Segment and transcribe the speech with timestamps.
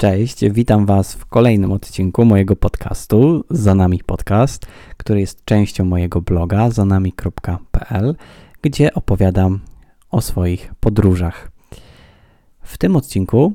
[0.00, 6.20] Cześć, witam Was w kolejnym odcinku mojego podcastu Za nami podcast, który jest częścią mojego
[6.20, 8.16] bloga zanami.pl,
[8.62, 9.60] gdzie opowiadam
[10.10, 11.50] o swoich podróżach.
[12.62, 13.52] W tym odcinku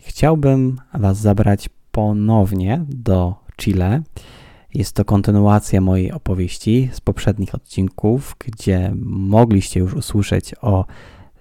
[0.00, 4.02] chciałbym Was zabrać ponownie do Chile.
[4.74, 10.84] Jest to kontynuacja mojej opowieści z poprzednich odcinków, gdzie mogliście już usłyszeć o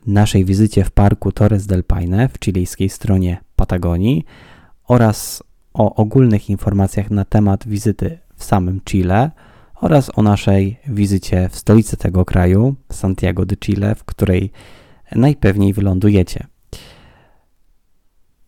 [0.07, 4.25] naszej wizycie w parku Torres del Paine w chilijskiej stronie Patagonii
[4.87, 9.31] oraz o ogólnych informacjach na temat wizyty w samym Chile
[9.81, 14.51] oraz o naszej wizycie w stolicy tego kraju, Santiago de Chile, w której
[15.15, 16.47] najpewniej wylądujecie.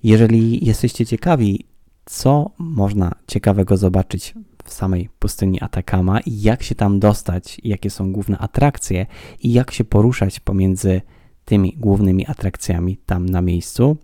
[0.03, 1.65] Jeżeli jesteście ciekawi,
[2.05, 8.11] co można ciekawego zobaczyć w samej pustyni Atacama i jak się tam dostać, jakie są
[8.11, 9.05] główne atrakcje
[9.39, 11.01] i jak się poruszać pomiędzy
[11.45, 13.97] tymi głównymi atrakcjami tam na miejscu,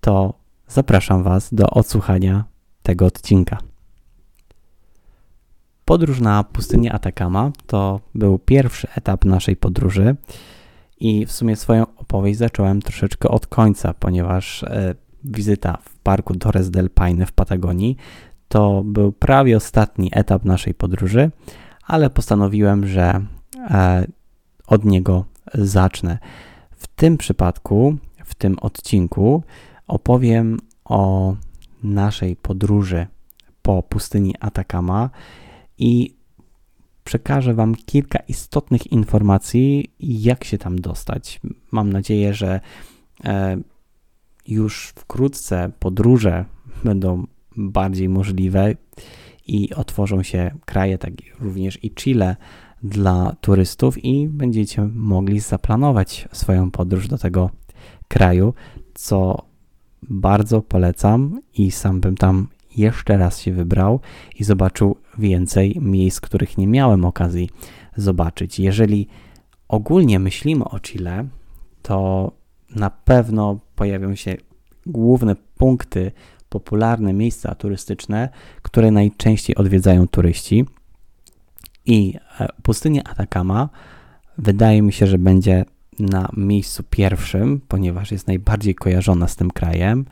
[0.00, 0.34] to
[0.68, 2.44] zapraszam Was do odsłuchania
[2.82, 3.58] tego odcinka.
[5.84, 10.16] Podróż na pustynię Atacama to był pierwszy etap naszej podróży
[11.00, 16.70] i w sumie swoją opowieść zacząłem troszeczkę od końca, ponieważ e, wizyta w parku Torres
[16.70, 17.96] del Paine w Patagonii
[18.48, 21.30] to był prawie ostatni etap naszej podróży,
[21.86, 23.20] ale postanowiłem, że
[23.70, 24.06] e,
[24.66, 26.18] od niego zacznę.
[26.70, 29.42] W tym przypadku, w tym odcinku
[29.88, 31.34] opowiem o
[31.82, 33.06] naszej podróży
[33.62, 35.10] po pustyni Atacama
[35.78, 36.14] i
[37.04, 41.40] przekażę Wam kilka istotnych informacji, jak się tam dostać.
[41.70, 42.60] Mam nadzieję, że
[43.24, 43.56] e,
[44.46, 46.44] już wkrótce podróże
[46.84, 48.74] będą bardziej możliwe
[49.46, 52.36] i otworzą się kraje, tak również i Chile
[52.82, 57.50] dla turystów i będziecie mogli zaplanować swoją podróż do tego
[58.08, 58.54] kraju,
[58.94, 59.47] co
[60.02, 64.00] bardzo polecam i sam bym tam jeszcze raz się wybrał
[64.38, 67.50] i zobaczył więcej miejsc, których nie miałem okazji
[67.96, 68.58] zobaczyć.
[68.58, 69.08] Jeżeli
[69.68, 71.28] ogólnie myślimy o Chile,
[71.82, 72.32] to
[72.76, 74.36] na pewno pojawią się
[74.86, 76.12] główne punkty,
[76.48, 78.28] popularne miejsca turystyczne,
[78.62, 80.64] które najczęściej odwiedzają turyści.
[81.86, 83.68] I e, pustynia Atacama
[84.38, 85.64] wydaje mi się, że będzie
[86.00, 90.04] na miejscu pierwszym, ponieważ jest najbardziej kojarzona z tym krajem.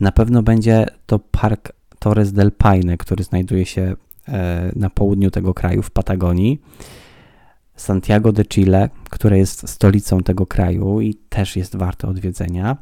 [0.00, 3.96] Na pewno będzie to park Torres del Paine, który znajduje się
[4.28, 6.60] e, na południu tego kraju, w Patagonii.
[7.76, 12.76] Santiago de Chile, które jest stolicą tego kraju i też jest warte odwiedzenia.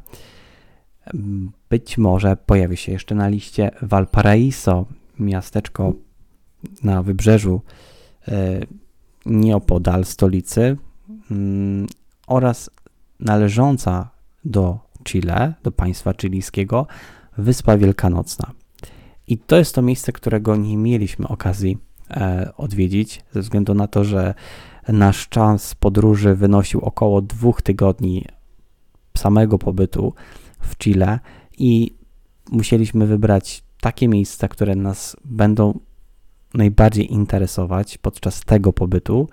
[1.69, 4.85] Być może pojawi się jeszcze na liście Valparaiso,
[5.19, 5.93] miasteczko
[6.83, 7.61] na wybrzeżu
[8.27, 8.59] e,
[9.25, 10.77] nieopodal stolicy
[11.31, 11.87] mm,
[12.29, 12.69] oraz
[13.19, 14.09] należąca
[14.45, 16.87] do Chile, do państwa chilijskiego,
[17.37, 18.51] Wyspa Wielkanocna.
[19.27, 21.77] I to jest to miejsce, którego nie mieliśmy okazji
[22.11, 24.33] e, odwiedzić, ze względu na to, że
[24.87, 28.25] nasz czas podróży wynosił około dwóch tygodni
[29.17, 30.13] samego pobytu
[30.59, 31.19] w Chile
[31.57, 31.95] i
[32.51, 35.79] musieliśmy wybrać takie miejsca, które nas będą
[36.53, 39.29] najbardziej interesować podczas tego pobytu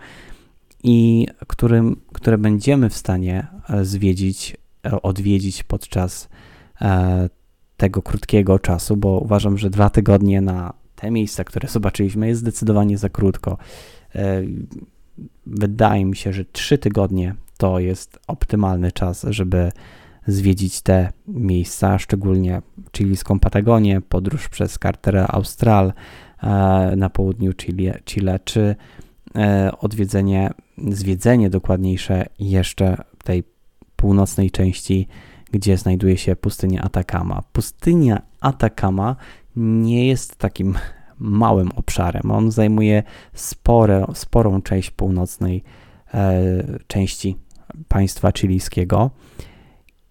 [0.86, 6.28] i którym, które będziemy w stanie e, zwiedzić, e, odwiedzić podczas
[6.80, 7.28] e,
[7.76, 12.98] tego krótkiego czasu, bo uważam, że dwa tygodnie na te miejsca, które zobaczyliśmy, jest zdecydowanie
[12.98, 13.58] za krótko.
[15.46, 19.72] Wydaje mi się, że trzy tygodnie to jest optymalny czas, żeby
[20.26, 22.62] zwiedzić te miejsca, szczególnie
[22.96, 25.92] chilijską Patagonię, podróż przez Cartera Austral
[26.96, 28.76] na południu Chile, Chile czy
[29.80, 33.44] odwiedzenie zwiedzenie dokładniejsze jeszcze tej
[33.96, 35.08] północnej części,
[35.52, 37.42] gdzie znajduje się pustynia Atacama.
[37.52, 39.16] Pustynia Atacama
[39.56, 40.74] nie jest takim
[41.18, 42.30] małym obszarem.
[42.30, 43.02] On zajmuje
[43.34, 45.62] spore, sporą część północnej
[46.14, 46.42] e,
[46.86, 47.36] części
[47.88, 49.10] państwa chilijskiego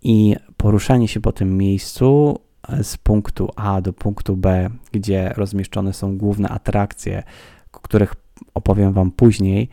[0.02, 2.40] i poruszanie się po tym miejscu
[2.70, 7.24] e, z punktu A do punktu B, gdzie rozmieszczone są główne atrakcje,
[7.74, 8.16] o których
[8.54, 9.70] opowiem Wam później,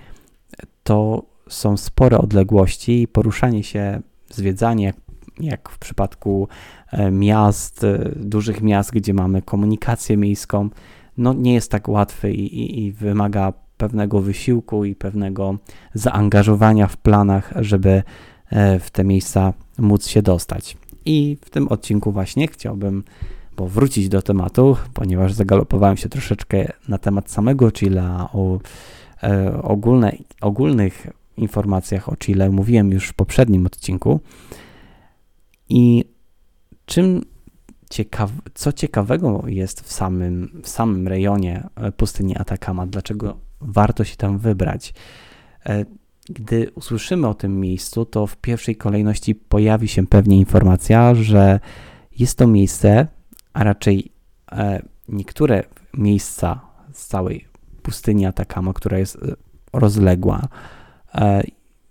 [0.83, 4.01] to są spore odległości i poruszanie się,
[4.31, 4.95] zwiedzanie,
[5.41, 6.49] jak w przypadku
[6.93, 10.69] e, miast, e, dużych miast, gdzie mamy komunikację miejską,
[11.17, 15.59] no nie jest tak łatwy i, i, i wymaga pewnego wysiłku i pewnego
[15.95, 18.03] zaangażowania w planach, żeby
[18.51, 20.77] e, w te miejsca móc się dostać.
[21.05, 23.05] I w tym odcinku właśnie chciałbym
[23.57, 28.59] bo wrócić do tematu, ponieważ zagalopowałem się troszeczkę na temat samego Chile, o
[29.63, 34.21] ogólne, ogólnych informacjach o Chile mówiłem już w poprzednim odcinku.
[35.69, 36.05] I
[36.87, 37.23] czym
[37.91, 44.17] ciekaw co ciekawego jest w samym, w samym rejonie e, pustyni Atakama, dlaczego warto się
[44.17, 44.95] tam wybrać.
[45.67, 45.85] E,
[46.25, 51.61] gdy usłyszymy o tym miejscu, to w pierwszej kolejności pojawi się pewnie informacja, że
[52.19, 53.07] jest to miejsce,
[53.53, 54.13] a raczej
[54.53, 55.65] e, niektóre
[55.95, 56.61] miejsca
[56.93, 57.52] z całej
[57.83, 59.19] pustyni Atakama, która jest
[59.73, 60.49] rozległa,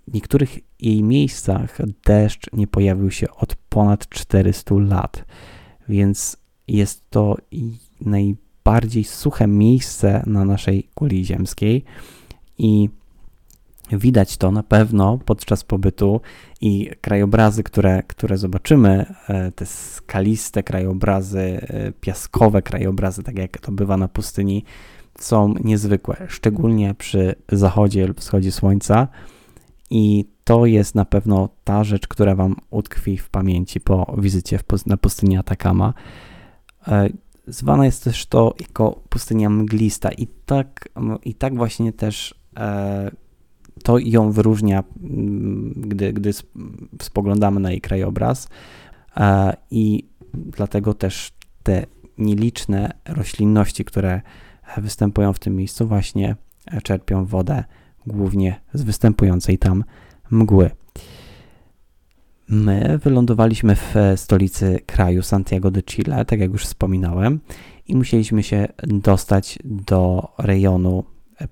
[0.07, 5.25] w niektórych jej miejscach deszcz nie pojawił się od ponad 400 lat
[5.91, 7.37] więc jest to
[8.01, 11.83] najbardziej suche miejsce na naszej kuli ziemskiej
[12.57, 12.89] i
[13.91, 16.21] widać to na pewno podczas pobytu
[16.61, 23.71] i krajobrazy, które, które zobaczymy, e, te skaliste krajobrazy, e, piaskowe krajobrazy, tak jak to
[23.71, 24.63] bywa na pustyni,
[25.19, 29.07] są niezwykłe, szczególnie przy zachodzie lub wschodzie słońca.
[29.89, 34.97] I to jest na pewno ta rzecz, która Wam utkwi w pamięci po wizycie na
[34.97, 35.93] pustyni Atakama.
[36.87, 37.09] E,
[37.47, 40.89] zwana jest też to jako pustynia mglista i tak,
[41.25, 43.11] i tak właśnie też e,
[43.83, 44.83] to ją wyróżnia,
[45.75, 46.31] gdy, gdy
[47.01, 48.47] spoglądamy na jej krajobraz
[49.17, 51.85] e, i dlatego też te
[52.17, 54.21] nieliczne roślinności, które
[54.77, 56.35] występują w tym miejscu właśnie
[56.83, 57.63] czerpią wodę
[58.07, 59.83] głównie z występującej tam
[60.31, 60.71] mgły.
[62.49, 67.39] My wylądowaliśmy w stolicy kraju Santiago de Chile, tak jak już wspominałem,
[67.87, 71.03] i musieliśmy się dostać do rejonu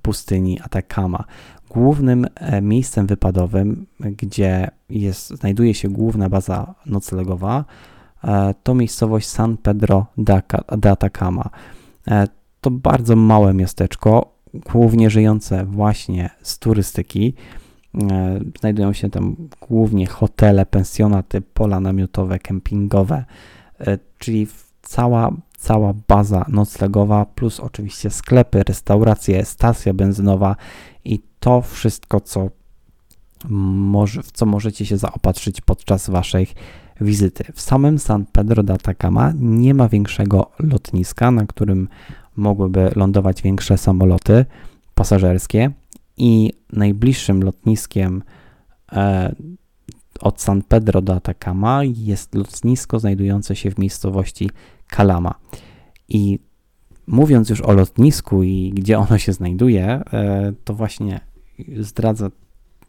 [0.02, 1.24] pustyni Atacama.
[1.70, 7.66] Głównym e, miejscem wypadowym, gdzie jest, znajduje się główna baza noclegowa,
[8.24, 10.06] e, to miejscowość San Pedro
[10.78, 11.50] de Atacama.
[12.62, 17.34] To bardzo małe miasteczko, głównie żyjące właśnie z turystyki.
[18.12, 23.26] E, znajdują się tam głównie hotele, pensjonaty, pola namiotowe, kempingowe,
[23.80, 24.48] e, czyli
[24.82, 30.56] cała, cała baza noclegowa, plus oczywiście sklepy, restauracje, stacja benzynowa
[31.06, 32.50] i to wszystko, co,
[33.50, 36.48] może, w co możecie się zaopatrzyć podczas waszej
[37.02, 37.44] wizyty.
[37.54, 41.88] W samym San Pedro de Atacama nie ma większego lotniska, na którym
[42.40, 44.46] mogłyby lądować większe samoloty
[44.96, 45.72] pasażerskie
[46.18, 48.24] i najbliższym lotniskiem
[48.92, 49.36] e,
[50.22, 54.50] od San Pedro do Atacama jest lotnisko znajdujące się w miejscowości
[54.96, 55.36] Calama.
[56.10, 56.40] I
[57.08, 61.20] mówiąc już o lotnisku i gdzie ono się znajduje, e, to właśnie
[61.80, 62.30] zdradza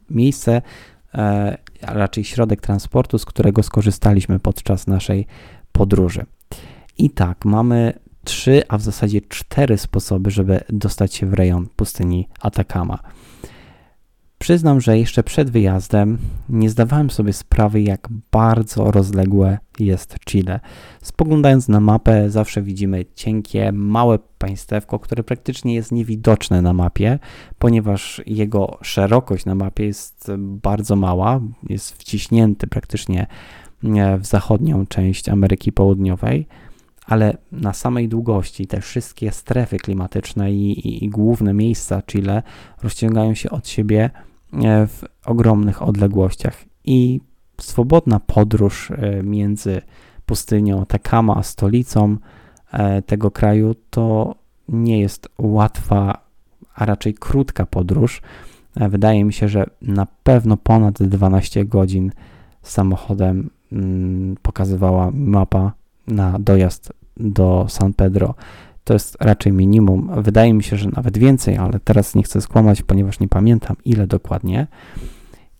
[0.09, 0.61] miejsce,
[1.13, 5.25] e, a raczej środek transportu, z którego skorzystaliśmy podczas naszej
[5.71, 6.25] podróży.
[6.97, 7.93] I tak, mamy
[8.23, 12.99] trzy, a w zasadzie cztery sposoby, żeby dostać się w rejon pustyni Atakama.
[14.39, 16.17] Przyznam, że jeszcze przed wyjazdem
[16.49, 20.59] nie zdawałem sobie sprawy, jak bardzo rozległe jest Chile.
[21.01, 27.19] Spoglądając na mapę, zawsze widzimy cienkie, małe państewko, które praktycznie jest niewidoczne na mapie,
[27.59, 33.27] ponieważ jego szerokość na mapie jest bardzo mała, jest wciśnięty praktycznie
[34.19, 36.47] w zachodnią część Ameryki Południowej
[37.05, 42.43] ale na samej długości te wszystkie strefy klimatyczne i, i, i główne miejsca Chile
[42.83, 44.09] rozciągają się od siebie
[44.53, 47.21] e, w ogromnych odległościach i
[47.61, 49.81] swobodna podróż e, między
[50.25, 52.17] pustynią Takama a stolicą
[52.71, 54.35] e, tego kraju to
[54.69, 56.25] nie jest łatwa,
[56.75, 58.21] a raczej krótka podróż.
[58.75, 62.11] Wydaje mi się, że na pewno ponad 12 godzin
[62.61, 65.73] samochodem mm, pokazywała mapa
[66.11, 68.35] na dojazd do San Pedro.
[68.83, 70.11] To jest raczej minimum.
[70.17, 74.07] Wydaje mi się, że nawet więcej, ale teraz nie chcę skłamać, ponieważ nie pamiętam ile
[74.07, 74.67] dokładnie.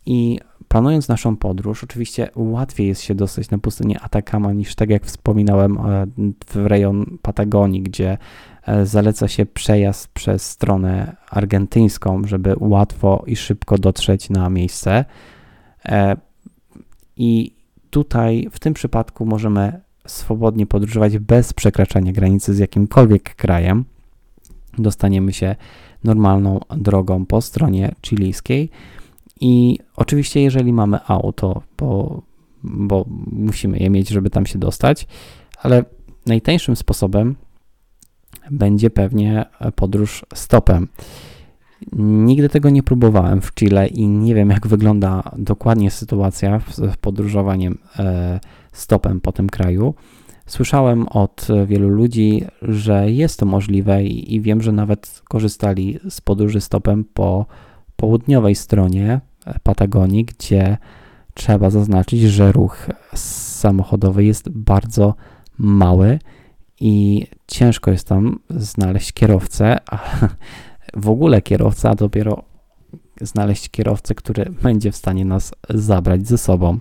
[0.06, 5.06] I planując naszą podróż, oczywiście łatwiej jest się dostać na pustynię Atacama niż tak jak
[5.06, 6.08] wspominałem e,
[6.48, 8.18] w rejon Patagonii, gdzie
[8.64, 15.06] e, zaleca się przejazd przez stronę argentyńską, żeby łatwo i szybko dotrzeć na miejsce.
[15.86, 16.18] E,
[17.18, 17.56] I
[17.90, 23.86] tutaj w tym przypadku możemy swobodnie podróżować bez przekraczania granicy z jakimkolwiek krajem.
[24.78, 25.56] Dostaniemy się
[26.04, 28.70] normalną drogą po stronie chilijskiej.
[29.42, 32.22] I oczywiście, jeżeli mamy auto, bo,
[32.64, 35.08] bo musimy je mieć, żeby tam się dostać,
[35.62, 35.86] ale
[36.26, 37.36] najtańszym sposobem
[38.52, 40.88] będzie pewnie podróż stopem.
[41.98, 47.78] Nigdy tego nie próbowałem w Chile i nie wiem, jak wygląda dokładnie sytuacja z podróżowaniem
[48.00, 48.40] e,
[48.72, 49.94] stopem po tym kraju.
[50.46, 56.62] Słyszałem od wielu ludzi, że jest to możliwe i wiem, że nawet korzystali z podróży
[56.62, 57.46] stopem po
[57.96, 59.22] południowej stronie
[59.64, 60.78] Patagonii, gdzie
[61.34, 65.16] trzeba zaznaczyć, że ruch samochodowy jest bardzo
[65.58, 66.20] mały
[66.80, 70.00] i ciężko jest tam znaleźć kierowcę, a
[70.94, 72.51] w ogóle kierowca, a dopiero
[73.22, 76.80] znaleźć kierowcę, który będzie w stanie nas zabrać ze sobą.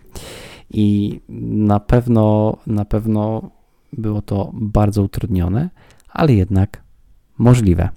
[0.71, 1.21] I
[1.69, 3.51] na pewno, na pewno
[3.93, 5.71] było to bardzo utrudnione,
[6.09, 6.83] ale jednak
[7.39, 7.89] możliwe.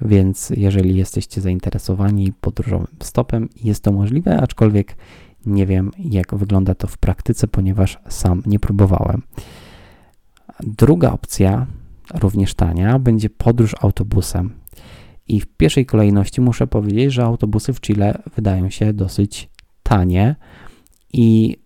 [0.00, 4.96] Więc jeżeli jesteście zainteresowani podróżą stopem, jest to możliwe, aczkolwiek
[5.46, 9.22] nie wiem, jak wygląda to w praktyce, ponieważ sam nie próbowałem.
[10.60, 11.66] Druga opcja,
[12.14, 14.50] również tania, będzie podróż autobusem.
[15.28, 19.48] I w pierwszej kolejności muszę powiedzieć, że autobusy w Chile wydają się dosyć
[19.82, 20.36] tanie
[21.12, 21.56] i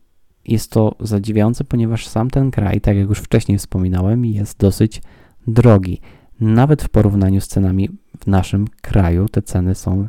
[0.45, 5.03] jest to zadziwiające, ponieważ sam ten kraj, tak jak już wcześniej wspominałem, jest dosyć
[5.47, 6.01] drogi.
[6.41, 7.89] Nawet w porównaniu z cenami
[8.19, 10.09] w naszym kraju, te ceny są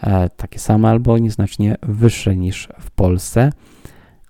[0.00, 3.52] e, takie same albo nieznacznie wyższe niż w Polsce.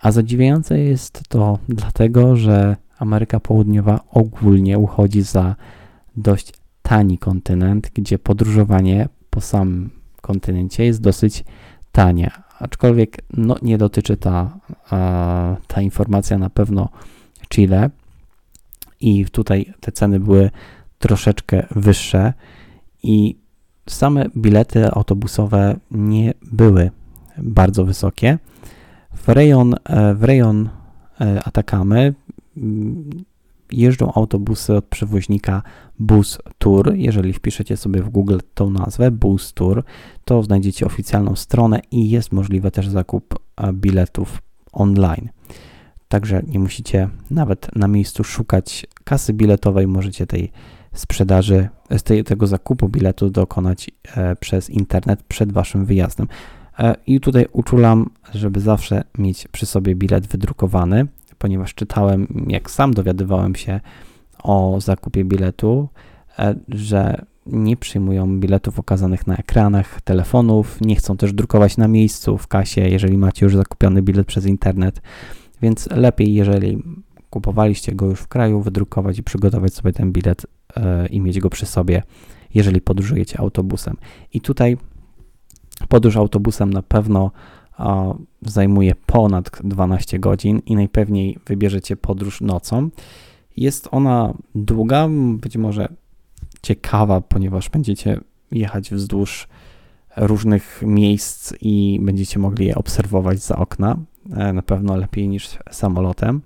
[0.00, 5.56] A zadziwiające jest to dlatego, że Ameryka Południowa ogólnie uchodzi za
[6.16, 6.52] dość
[6.88, 9.90] tani kontynent, gdzie podróżowanie po samym
[10.20, 11.44] kontynencie jest dosyć
[11.92, 12.30] tanie.
[12.58, 14.58] Aczkolwiek no, nie dotyczy ta,
[15.66, 16.88] ta informacja na pewno
[17.48, 17.90] Chile
[19.00, 20.50] i tutaj te ceny były
[20.98, 22.32] troszeczkę wyższe
[23.02, 23.38] i
[23.86, 26.90] same bilety autobusowe nie były
[27.38, 28.38] bardzo wysokie.
[29.14, 30.68] W rejon, e, w rejon
[31.20, 32.14] e, Atakamy
[33.72, 35.62] jeżdżą autobusy od przewoźnika
[35.98, 36.94] Bus Tour.
[36.94, 39.84] Jeżeli wpiszecie sobie w Google tą nazwę Bus Tour,
[40.24, 45.28] to znajdziecie oficjalną stronę i jest możliwe też zakup e, biletów online.
[46.08, 50.52] Także nie musicie nawet na miejscu szukać kasy biletowej, możecie tej
[50.92, 56.28] sprzedaży, z tej, tego zakupu biletu dokonać e, przez internet przed waszym wyjazdem.
[56.78, 61.06] E, I tutaj uczulam, żeby zawsze mieć przy sobie bilet wydrukowany,
[61.38, 63.80] ponieważ czytałem, jak sam dowiadywałem się
[64.42, 65.88] o zakupie biletu,
[66.38, 72.38] e, że nie przyjmują biletów okazanych na ekranach telefonów, nie chcą też drukować na miejscu
[72.38, 75.00] w kasie, jeżeli macie już zakupiony bilet przez internet.
[75.62, 76.82] Więc lepiej, jeżeli
[77.30, 81.50] kupowaliście go już w kraju, wydrukować i przygotować sobie ten bilet e, i mieć go
[81.50, 82.02] przy sobie,
[82.54, 83.96] jeżeli podróżujecie autobusem.
[84.32, 84.76] I tutaj
[85.88, 87.30] podróż autobusem na pewno
[88.42, 92.90] zajmuje ponad 12 godzin i najpewniej wybierzecie podróż nocą.
[93.56, 95.88] Jest ona długa, być może
[96.62, 98.20] ciekawa, ponieważ będziecie
[98.52, 99.48] jechać wzdłuż
[100.16, 103.96] różnych miejsc i będziecie mogli je obserwować za okna.
[104.36, 106.40] E, na pewno lepiej niż samolotem.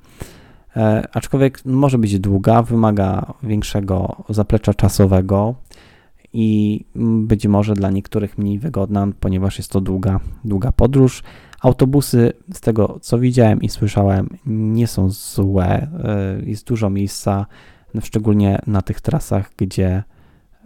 [0.76, 5.54] E, aczkolwiek może być długa, wymaga większego zaplecza czasowego
[6.32, 11.22] i być może dla niektórych mniej wygodna, ponieważ jest to długa, długa podróż.
[11.60, 15.68] Autobusy, z tego co widziałem i słyszałem, nie są złe.
[15.68, 17.46] E, jest dużo miejsca,
[18.02, 20.02] szczególnie na tych trasach, gdzie,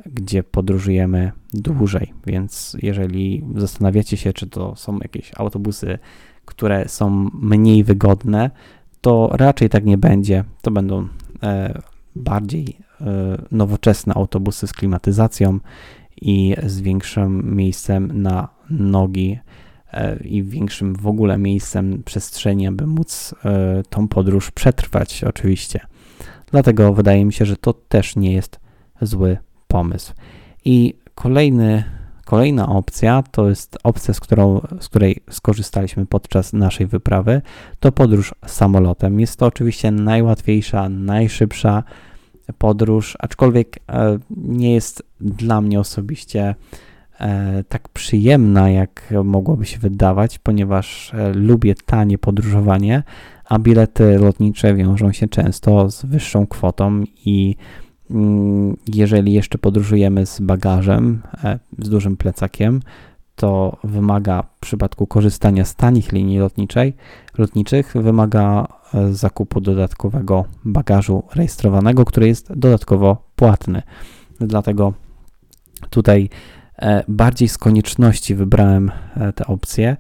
[0.07, 2.13] gdzie podróżujemy dłużej.
[2.27, 5.99] Więc jeżeli zastanawiacie się, czy to są jakieś autobusy,
[6.45, 8.51] które są mniej wygodne,
[9.01, 10.45] to raczej tak nie będzie.
[10.63, 11.09] To będą
[11.43, 11.83] e,
[12.17, 13.05] bardziej e,
[13.51, 15.59] nowoczesne autobusy z klimatyzacją
[16.21, 19.39] i z większym miejscem na nogi
[19.93, 25.81] e, i większym w ogóle miejscem przestrzeni, aby móc e, tą podróż przetrwać, oczywiście.
[26.51, 28.61] Dlatego wydaje mi się, że to też nie jest
[29.03, 30.13] zły pomysł.
[30.65, 31.85] I kolejny,
[32.27, 37.43] kolejna opcja to jest opcja, z, którą, z której skorzystaliśmy podczas naszej wyprawy,
[37.81, 39.21] to podróż samolotem.
[39.21, 41.83] Jest to oczywiście najłatwiejsza, najszybsza
[42.59, 46.55] podróż, aczkolwiek e, nie jest dla mnie osobiście
[47.21, 53.03] e, tak przyjemna, jak mogłoby się wydawać, ponieważ e, lubię tanie podróżowanie,
[53.45, 57.57] a bilety lotnicze wiążą się często z wyższą kwotą i
[58.95, 61.23] jeżeli jeszcze podróżujemy z bagażem,
[61.79, 62.81] z dużym plecakiem,
[63.37, 66.95] to wymaga w przypadku korzystania z tanich linii lotniczej,
[67.39, 73.83] lotniczych, wymaga e, zakupu dodatkowego bagażu rejestrowanego, który jest dodatkowo płatny.
[74.41, 74.93] Dlatego
[75.91, 76.29] tutaj
[76.79, 79.97] e, bardziej z konieczności wybrałem e, tę opcję,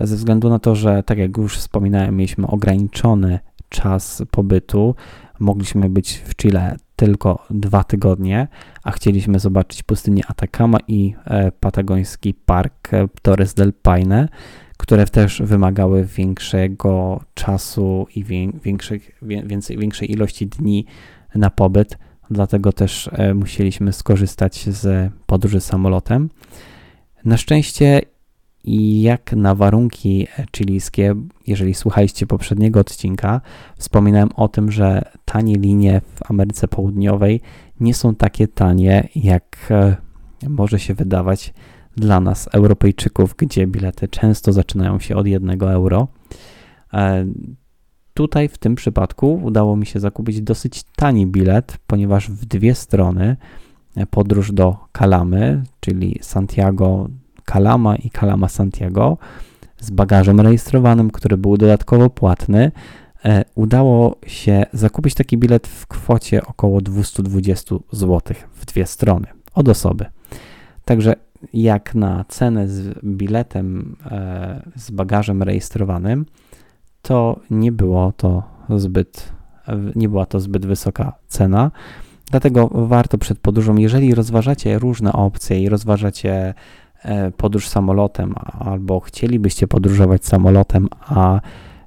[0.00, 4.94] ze względu na to, że tak jak już wspominałem, mieliśmy ograniczony czas pobytu.
[5.40, 8.48] Mogliśmy być w Chile tylko dwa tygodnie,
[8.82, 14.28] a chcieliśmy zobaczyć pustynię Atacama i e, patagoński park e, Torres del Paine,
[14.76, 18.24] które też wymagały większego czasu i
[18.64, 20.86] większej, więcej, większej ilości dni
[21.34, 21.98] na pobyt.
[22.30, 26.30] Dlatego też e, musieliśmy skorzystać z podróży samolotem.
[27.24, 28.00] Na szczęście
[28.64, 31.14] jak na warunki chilijskie,
[31.46, 33.40] jeżeli słuchaliście poprzedniego odcinka,
[33.76, 37.40] wspominałem o tym, że tanie linie w Ameryce Południowej
[37.80, 39.96] nie są takie tanie, jak e,
[40.48, 41.54] może się wydawać
[41.96, 46.08] dla nas, Europejczyków, gdzie bilety często zaczynają się od 1 euro.
[46.92, 47.26] E,
[48.14, 53.36] tutaj w tym przypadku udało mi się zakupić dosyć tani bilet, ponieważ w dwie strony
[53.96, 57.08] e, podróż do Kalamy, czyli Santiago
[57.44, 59.18] Kalama i Kalama Santiago
[59.80, 62.72] z bagażem rejestrowanym, który był dodatkowo płatny,
[63.24, 69.68] e, udało się zakupić taki bilet w kwocie około 220 zł w dwie strony od
[69.68, 70.04] osoby.
[70.84, 71.14] Także
[71.52, 76.26] jak na cenę z biletem e, z bagażem rejestrowanym,
[77.02, 78.42] to nie było to
[78.76, 79.32] zbyt,
[79.96, 81.70] nie była to zbyt wysoka cena.
[82.30, 86.54] Dlatego warto przed podróżą, jeżeli rozważacie różne opcje i rozważacie
[87.36, 91.40] podróż samolotem, albo chcielibyście podróżować samolotem, a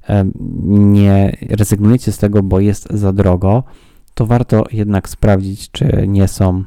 [0.10, 0.26] e,
[0.70, 3.64] nie rezygnujecie z tego, bo jest za drogo,
[4.14, 6.64] to warto jednak sprawdzić, czy nie są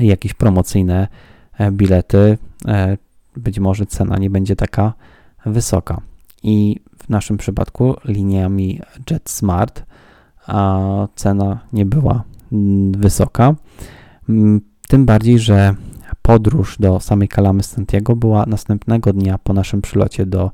[0.00, 1.08] jakieś promocyjne
[1.60, 2.38] E, bilety,
[2.68, 2.98] e,
[3.36, 4.92] być może cena nie będzie taka
[5.46, 6.00] wysoka.
[6.42, 9.84] I w naszym przypadku liniami JetSmart
[11.16, 13.54] cena nie była mm, wysoka.
[14.88, 15.74] Tym bardziej, że
[16.22, 20.50] podróż do samej Kalamy Santiago była następnego dnia po naszym przylocie do,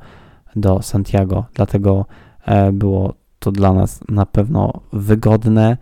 [0.57, 2.07] do Santiago, dlatego
[2.45, 5.77] e, było to dla nas na pewno wygodne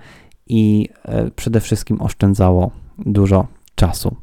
[0.47, 0.89] i
[1.37, 4.17] przede wszystkim oszczędzało dużo czasu.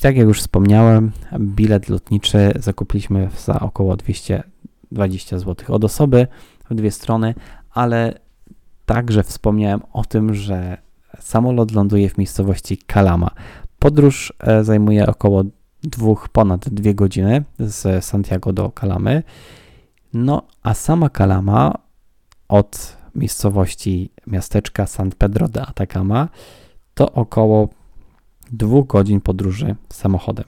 [0.00, 6.26] Tak jak już wspomniałem, bilet lotniczy zakupiliśmy za około 220 zł od osoby
[6.70, 7.34] w dwie strony,
[7.70, 8.18] ale
[8.86, 10.78] także wspomniałem o tym, że
[11.20, 13.30] samolot ląduje w miejscowości Kalama.
[13.78, 15.44] Podróż e, zajmuje około
[15.82, 19.22] dwóch, ponad dwie godziny z Santiago do Kalamy.
[20.14, 21.74] No, a sama Kalama
[22.48, 26.28] od miejscowości miasteczka San Pedro de Atacama
[26.94, 27.68] to około
[28.52, 30.44] dwóch godzin podróży samochodem.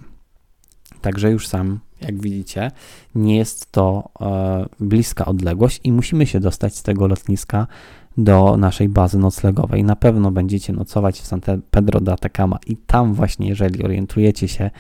[1.01, 2.71] Także już sam, jak widzicie,
[3.15, 7.67] nie jest to e, bliska odległość i musimy się dostać z tego lotniska
[8.17, 9.85] do naszej bazy noclegowej.
[9.85, 11.41] Na pewno będziecie nocować w San
[11.71, 14.71] Pedro de Atacama i tam właśnie, jeżeli orientujecie się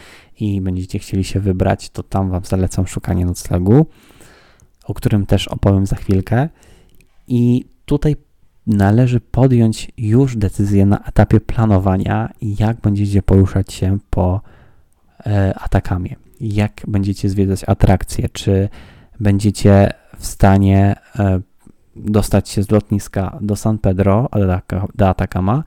[0.40, 3.86] i będziecie chcieli się wybrać, to tam Wam zalecam szukanie noclegu,
[4.84, 6.48] o którym też opowiem za chwilkę.
[7.28, 8.16] I tutaj
[8.66, 14.40] należy podjąć już decyzję na etapie planowania, jak będziecie poruszać się po
[15.26, 18.68] e, Atakamie, jak będziecie zwiedzać atrakcje, czy
[19.20, 21.40] będziecie w stanie e,
[21.98, 24.28] dostać się z lotniska do San Pedro,
[24.94, 25.64] do Atacama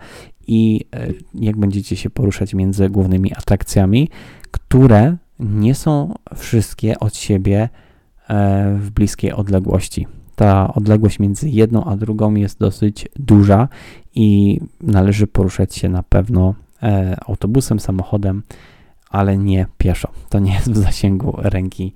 [0.47, 4.09] i e, jak będziecie się poruszać między głównymi atrakcjami,
[4.51, 7.69] które nie są wszystkie od siebie
[8.29, 13.67] e, w bliskiej odległości ta odległość między jedną a drugą jest dosyć duża
[14.15, 18.43] i należy poruszać się na pewno e, autobusem, samochodem,
[19.09, 20.11] ale nie pieszo.
[20.29, 21.93] To nie jest w zasięgu ręki,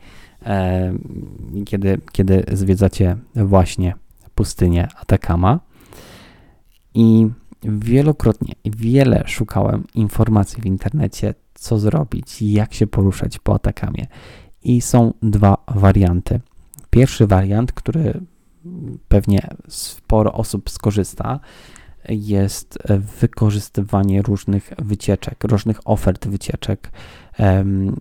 [1.66, 3.94] kiedy, kiedy zwiedzacie właśnie
[4.36, 5.60] pustynię Atakama.
[6.94, 7.28] I
[7.64, 14.08] wielokrotnie, wiele szukałem informacji w internecie, co zrobić, jak się poruszać po Atakamie.
[14.64, 16.40] I są dwa warianty.
[16.90, 18.22] Pierwszy wariant, który
[19.08, 21.40] pewnie sporo osób skorzysta,
[22.10, 22.78] jest
[23.22, 26.92] wykorzystywanie różnych wycieczek, różnych ofert wycieczek.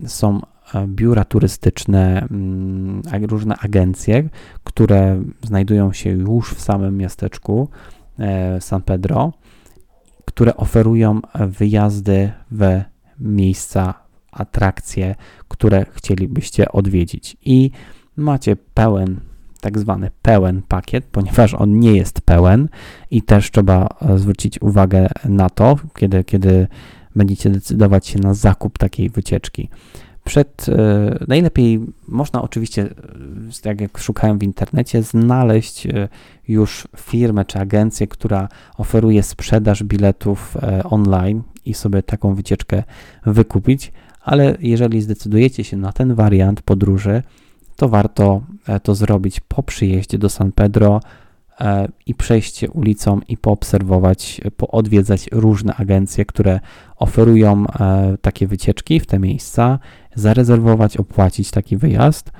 [0.07, 0.41] Są
[0.87, 4.29] biura turystyczne, mm, różne agencje,
[4.63, 7.69] które znajdują się już w samym miasteczku
[8.19, 9.33] e, San Pedro,
[10.25, 12.81] które oferują wyjazdy w
[13.19, 13.93] miejsca,
[14.31, 15.15] atrakcje,
[15.47, 17.37] które chcielibyście odwiedzić.
[17.41, 17.71] I
[18.17, 19.19] macie pełen
[19.65, 22.69] tak zwany pełen pakiet, ponieważ on nie jest pełen
[23.11, 26.67] i też trzeba e, zwrócić uwagę na to, kiedy, kiedy
[27.15, 29.69] będziecie decydować się na zakup takiej wycieczki.
[30.25, 35.87] Przed, e, najlepiej można oczywiście, e, tak jak szukałem w internecie, znaleźć
[36.47, 42.83] już firmę czy agencję, która oferuje sprzedaż biletów online i sobie taką wycieczkę
[43.25, 47.23] wykupić, ale jeżeli zdecydujecie się na ten wariant podróży,
[47.75, 50.99] to warto e, to zrobić po przyjeździe do San Pedro
[51.59, 56.59] e, i przejście ulicą i poobserwować, poodwiedzać różne agencje, które
[56.95, 59.79] oferują e, takie wycieczki w te miejsca,
[60.15, 62.31] zarezerwować, opłacić taki wyjazd.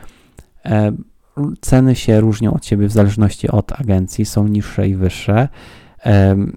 [1.62, 5.48] Ceny się różnią od siebie w zależności od agencji, są niższe i wyższe.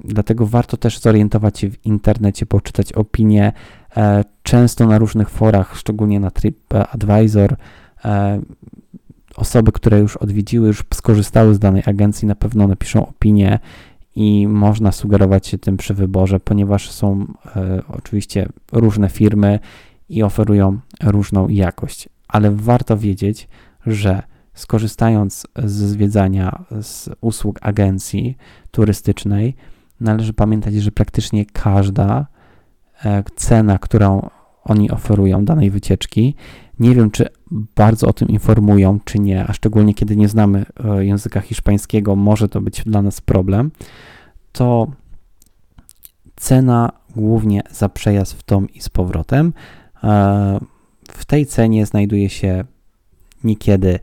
[0.05, 3.53] Dlatego warto też zorientować się w internecie, poczytać opinie
[4.43, 7.57] Często na różnych forach, szczególnie na TripAdvisor,
[9.37, 13.59] osoby, które już odwiedziły, już skorzystały z danej agencji, na pewno napiszą opinię
[14.17, 17.27] i można sugerować się tym przy wyborze, ponieważ są
[17.57, 19.59] e, oczywiście różne firmy
[20.09, 22.09] i oferują różną jakość.
[22.29, 23.49] Ale warto wiedzieć,
[23.87, 24.23] że
[24.55, 28.37] skorzystając z zwiedzania z usług agencji
[28.71, 29.57] turystycznej,
[30.01, 32.27] należy pamiętać, że praktycznie każda
[33.05, 34.31] e, cena, którą
[34.65, 36.35] oni oferują danej wycieczki,
[36.79, 41.05] nie wiem, czy bardzo o tym informują, czy nie, a szczególnie kiedy nie znamy e,
[41.05, 43.71] języka hiszpańskiego, może to być dla nas problem.
[44.53, 44.91] To
[46.37, 49.53] cena głównie za przejazd w tom i z powrotem.
[50.05, 50.61] E,
[51.11, 52.65] w tej cenie znajduje się
[53.45, 53.99] niekiedy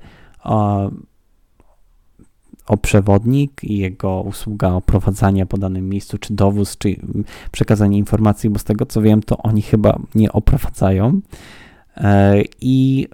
[0.45, 0.89] e,
[2.67, 6.95] oprzewodnik i jego usługa oprowadzania po danym miejscu, czy dowóz, czy
[7.51, 11.21] przekazanie informacji, bo z tego co wiem, to oni chyba nie oprowadzają.
[11.97, 13.07] E, i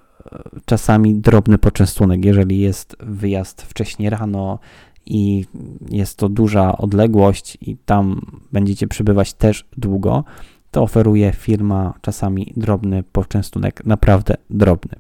[0.66, 4.60] czasami drobny poczęstunek, jeżeli jest wyjazd wcześniej rano
[5.06, 5.46] i
[5.90, 10.24] jest to duża odległość i tam będziecie przebywać też długo,
[10.72, 14.96] to oferuje firma czasami drobny poczęstunek, naprawdę drobny.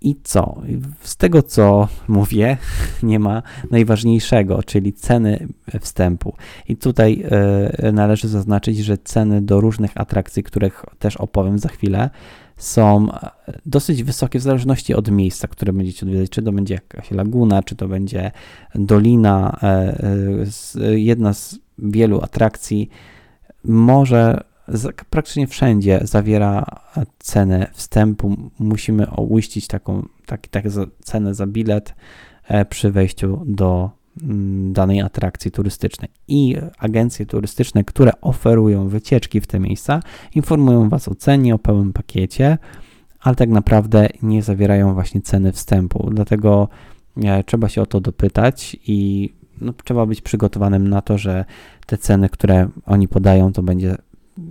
[0.00, 0.62] I co?
[1.00, 2.56] Z tego, co mówię,
[3.02, 5.48] nie ma najważniejszego, czyli ceny
[5.80, 6.34] wstępu.
[6.68, 7.24] I tutaj
[7.88, 12.10] y, należy zaznaczyć, że ceny do różnych atrakcji, których też opowiem za chwilę,
[12.56, 13.08] są
[13.66, 16.30] dosyć wysokie w zależności od miejsca, które będziecie odwiedzać.
[16.30, 18.30] Czy to będzie jakaś laguna, czy to będzie
[18.74, 19.60] dolina.
[20.76, 22.90] Y, jedna z wielu atrakcji
[23.64, 24.44] może
[25.10, 26.66] praktycznie wszędzie zawiera
[27.18, 28.36] cenę wstępu.
[28.58, 30.64] Musimy uiścić taką tak, tak
[31.02, 31.94] cenę za bilet
[32.48, 33.90] e, przy wejściu do
[34.22, 36.10] mm, danej atrakcji turystycznej.
[36.28, 40.00] I agencje turystyczne, które oferują wycieczki w te miejsca,
[40.34, 42.58] informują Was o cenie, o pełnym pakiecie,
[43.20, 46.10] ale tak naprawdę nie zawierają właśnie ceny wstępu.
[46.12, 46.68] Dlatego
[47.24, 51.44] e, trzeba się o to dopytać i no, trzeba być przygotowanym na to, że
[51.86, 53.96] te ceny, które oni podają, to będzie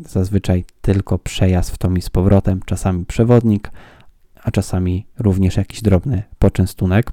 [0.09, 3.71] zazwyczaj tylko przejazd w tom i z powrotem, czasami przewodnik,
[4.43, 7.11] a czasami również jakiś drobny poczęstunek.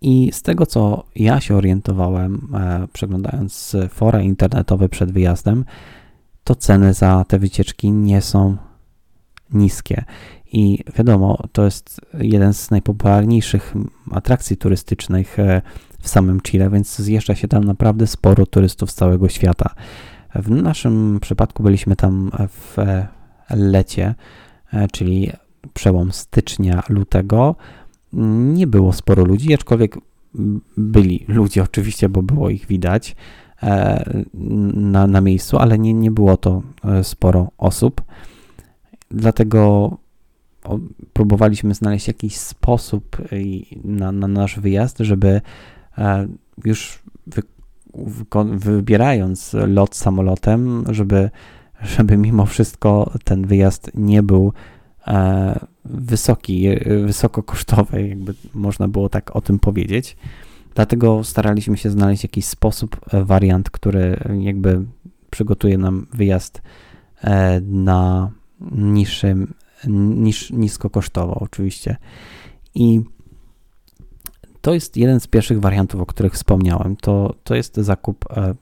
[0.00, 5.64] I z tego, co ja się orientowałem, e, przeglądając fora internetowe przed wyjazdem,
[6.44, 8.56] to ceny za te wycieczki nie są
[9.52, 10.04] niskie.
[10.52, 13.74] I wiadomo, to jest jeden z najpopularniejszych
[14.10, 15.62] atrakcji turystycznych e,
[16.06, 19.74] w samym Chile, więc zjeżdża się tam naprawdę sporo turystów z całego świata.
[20.34, 22.76] W naszym przypadku byliśmy tam w
[23.50, 24.14] lecie,
[24.72, 25.32] e, czyli
[25.74, 27.56] przełom stycznia, lutego.
[28.52, 29.98] Nie było sporo ludzi, aczkolwiek
[30.76, 33.16] byli ludzie oczywiście, bo było ich widać
[33.62, 34.24] e,
[34.74, 38.02] na, na miejscu, ale nie, nie było to e, sporo osób.
[39.10, 39.90] Dlatego
[41.12, 43.16] próbowaliśmy znaleźć jakiś sposób
[43.84, 45.40] na, na nasz wyjazd, żeby
[46.64, 47.02] już
[48.54, 51.30] wybierając lot samolotem, żeby,
[51.82, 54.52] żeby mimo wszystko ten wyjazd nie był
[55.06, 56.68] e, wysoki,
[57.04, 60.16] wysokokosztowy, jakby można było tak o tym powiedzieć.
[60.74, 64.84] Dlatego staraliśmy się znaleźć jakiś sposób, e, wariant, który jakby
[65.30, 66.62] przygotuje nam wyjazd
[67.20, 68.30] e, na
[68.72, 69.54] niższym,
[69.88, 71.96] niż, niskokosztowo oczywiście.
[72.74, 73.00] I
[74.66, 76.96] to jest jeden z pierwszych wariantów, o których wspomniałem.
[76.96, 78.54] To, to jest zakup e,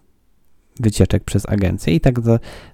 [0.80, 2.14] wycieczek przez agencję i tak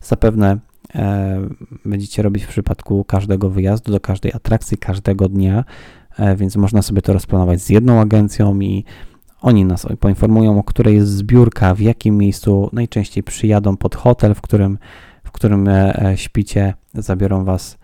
[0.00, 0.58] zapewne
[0.94, 1.40] e,
[1.84, 5.64] będziecie robić w przypadku każdego wyjazdu, do każdej atrakcji, każdego dnia,
[6.18, 8.84] e, więc można sobie to rozplanować z jedną agencją i
[9.40, 14.40] oni nas poinformują, o której jest zbiórka, w jakim miejscu najczęściej przyjadą pod hotel, w
[14.40, 14.78] którym,
[15.24, 15.68] w którym
[16.14, 17.78] śpicie, zabiorą was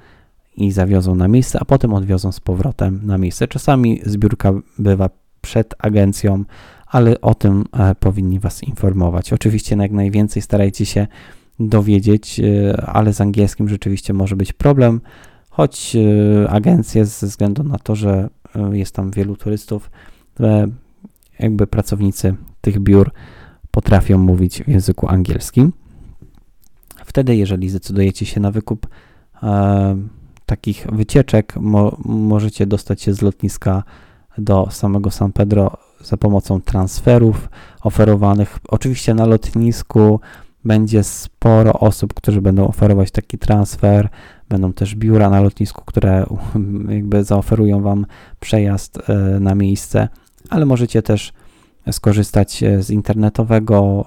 [0.57, 3.49] i zawiozą na miejsce, a potem odwiozą z powrotem na miejsce.
[3.49, 5.11] Czasami zbiórka bywa
[5.47, 6.45] przed agencją,
[6.87, 9.33] ale o tym e, powinni Was informować.
[9.33, 11.07] Oczywiście jak najwięcej starajcie się
[11.61, 15.01] dowiedzieć, e, ale z angielskim rzeczywiście może być problem,
[15.51, 18.29] choć e, agencje ze względu na to, że
[18.73, 19.91] jest tam wielu turystów,
[21.39, 23.11] jakby pracownicy tych biur
[23.71, 25.73] potrafią mówić w języku angielskim.
[27.05, 28.87] Wtedy, jeżeli zdecydujecie się na wykup
[29.43, 29.97] e,
[30.47, 33.83] takich wycieczek, mo, możecie dostać się z lotniska
[34.39, 35.71] do samego San Pedro
[36.01, 37.49] za pomocą transferów
[37.83, 38.59] oferowanych.
[38.69, 40.21] Oczywiście na lotnisku
[40.65, 44.09] będzie sporo osób, którzy będą oferować taki transfer.
[44.49, 46.27] Będą też biura na lotnisku, które
[46.89, 48.07] jakby zaoferują Wam
[48.41, 50.09] przejazd e, na miejsce,
[50.51, 51.33] ale możecie też
[51.93, 54.05] skorzystać e, z internetowego,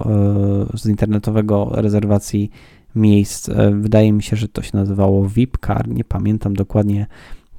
[0.73, 2.51] e, z internetowego rezerwacji
[2.95, 3.49] miejsc.
[3.71, 7.07] Wydaje mi się, że to się nazywało VIP Car, nie pamiętam dokładnie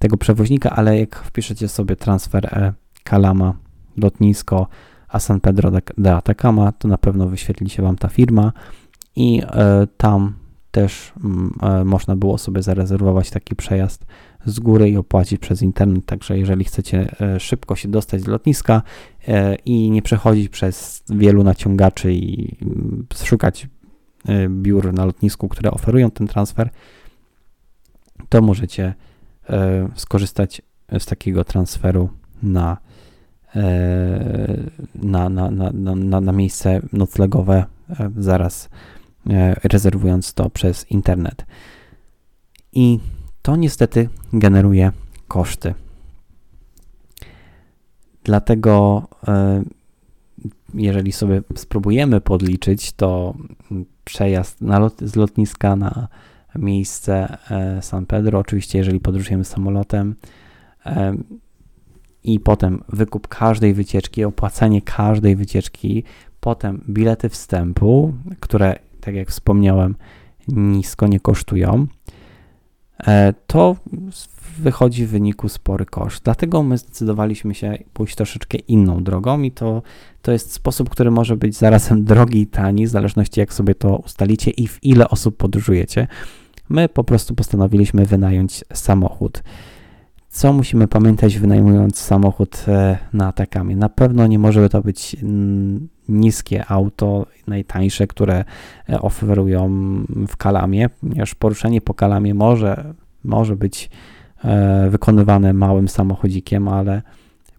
[0.00, 2.72] tego przewoźnika, ale jak wpiszecie sobie transfer
[3.04, 3.54] Kalama,
[3.96, 4.66] lotnisko,
[5.08, 8.52] a San Pedro de Atacama, to na pewno wyświetli się Wam ta firma
[9.16, 9.42] i
[9.96, 10.34] tam
[10.70, 14.06] też mm, e, można było sobie zarezerwować taki przejazd
[14.46, 16.06] z góry i opłacić przez internet.
[16.06, 18.82] Także jeżeli chcecie e, szybko się dostać z lotniska
[19.28, 23.68] e, i nie przechodzić przez wielu naciągaczy i mm, szukać
[24.48, 26.70] biur na lotnisku, które oferują ten transfer,
[28.28, 28.94] to możecie
[29.94, 30.62] skorzystać
[30.98, 32.08] z takiego transferu
[32.42, 32.76] na,
[34.94, 37.64] na, na, na, na, na miejsce noclegowe
[38.16, 38.68] zaraz
[39.28, 41.46] E, rezerwując to przez internet.
[42.72, 42.98] I
[43.42, 44.92] to niestety generuje
[45.28, 45.74] koszty.
[48.24, 49.62] Dlatego, e,
[50.74, 53.34] jeżeli sobie spróbujemy podliczyć, to
[54.04, 56.08] przejazd lot, z lotniska na
[56.56, 60.14] miejsce e, San Pedro, oczywiście, jeżeli podróżujemy samolotem,
[62.24, 66.04] i potem wykup każdej wycieczki, opłacanie każdej wycieczki,
[66.40, 69.96] potem bilety wstępu, które tak jak wspomniałem,
[70.48, 71.86] nisko nie kosztują, e,
[73.46, 73.76] to
[74.58, 76.24] wychodzi w wyniku spory koszt.
[76.24, 79.82] Dlatego my zdecydowaliśmy się pójść troszeczkę inną drogą i to,
[80.22, 83.96] to jest sposób, który może być zarazem drogi i tani, w zależności jak sobie to
[83.96, 86.06] ustalicie i w ile osób podróżujecie.
[86.68, 89.42] My po prostu postanowiliśmy wynająć samochód.
[90.28, 93.76] Co musimy pamiętać, wynajmując samochód e, na Atakamie?
[93.76, 95.16] Na pewno nie może to być
[96.10, 98.44] niskie auto, najtańsze, które
[98.88, 99.68] e, oferują
[100.28, 102.94] w Kalamie, ponieważ poruszenie po Kalamie może,
[103.24, 103.90] może być
[104.44, 107.02] e, wykonywane małym samochodzikiem, ale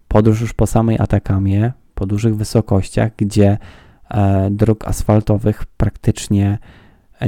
[0.08, 3.58] podróż już po samej Atakamie, po dużych wysokościach, gdzie
[4.50, 6.58] dróg asfaltowych praktycznie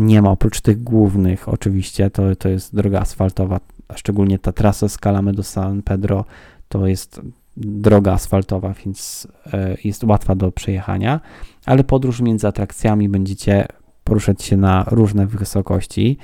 [0.00, 3.60] nie ma, oprócz tych głównych oczywiście, to, to jest droga asfaltowa
[3.94, 6.24] szczególnie ta trasa z Kalamy do San Pedro
[6.68, 7.20] to jest
[7.56, 11.20] droga asfaltowa, więc e, jest łatwa do przejechania,
[11.66, 13.66] ale podróż między atrakcjami będziecie
[14.04, 16.18] poruszać się na różne wysokości,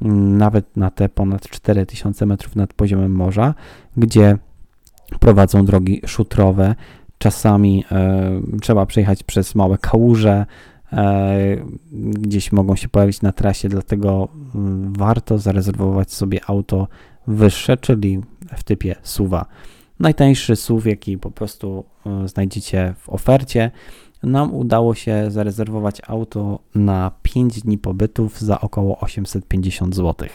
[0.00, 3.54] nawet na te ponad 4000 metrów nad poziomem morza,
[3.96, 4.38] gdzie
[5.20, 6.74] prowadzą drogi szutrowe.
[7.18, 10.46] Czasami e, trzeba przejechać przez małe kałuże,
[10.92, 11.36] E,
[11.92, 16.88] gdzieś mogą się pojawić na trasie, dlatego mm, warto zarezerwować sobie auto
[17.26, 18.20] wyższe, czyli
[18.56, 19.46] w typie SUVa.
[19.98, 23.70] Najtańszy SUV, jaki po prostu e, znajdziecie w ofercie.
[24.22, 30.28] Nam udało się zarezerwować auto na 5 dni pobytów za około 850 zł.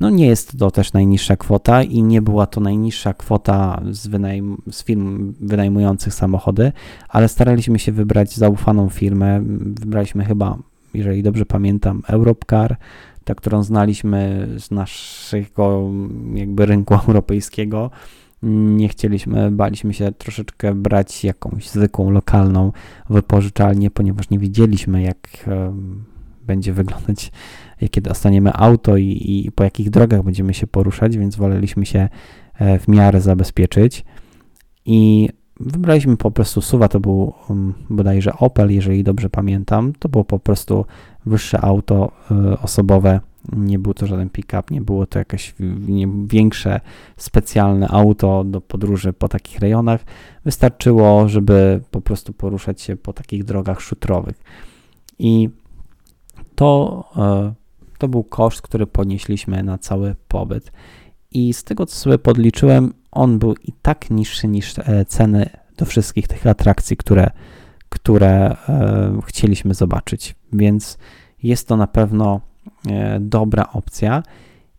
[0.00, 4.56] No nie jest to też najniższa kwota i nie była to najniższa kwota z, wynajm-
[4.70, 6.72] z firm wynajmujących samochody,
[7.08, 9.40] ale staraliśmy się wybrać zaufaną firmę.
[9.60, 10.58] Wybraliśmy chyba,
[10.94, 12.76] jeżeli dobrze pamiętam, Europcar,
[13.24, 15.90] ta, którą znaliśmy z naszego
[16.34, 17.90] jakby rynku europejskiego.
[18.44, 22.72] Nie chcieliśmy, baliśmy się troszeczkę brać jakąś zwykłą, lokalną
[23.10, 25.50] wypożyczalnię, ponieważ nie wiedzieliśmy, jak
[26.46, 27.32] będzie wyglądać
[27.90, 32.08] kiedy dostaniemy auto i, i po jakich drogach będziemy się poruszać, więc woleliśmy się
[32.54, 34.04] e, w miarę zabezpieczyć.
[34.84, 35.28] I
[35.60, 37.32] wybraliśmy po prostu suwa, to był
[37.90, 40.84] bodajże Opel, jeżeli dobrze pamiętam, to było po prostu
[41.26, 43.20] wyższe auto y, osobowe,
[43.52, 45.54] nie był to żaden pick-up, nie było to jakieś
[46.26, 46.80] większe,
[47.16, 50.04] specjalne auto do podróży po takich rejonach.
[50.44, 54.42] Wystarczyło, żeby po prostu poruszać się po takich drogach szutrowych.
[55.18, 55.48] I
[56.54, 57.04] to
[57.50, 57.64] y,
[57.98, 60.72] to był koszt, który ponieśliśmy na cały pobyt.
[61.30, 65.84] I z tego, co sobie podliczyłem, on był i tak niższy niż e, ceny do
[65.84, 67.30] wszystkich tych atrakcji, które,
[67.88, 70.34] które e, chcieliśmy zobaczyć.
[70.52, 70.98] Więc
[71.42, 72.53] jest to na pewno e,
[73.20, 74.22] dobra opcja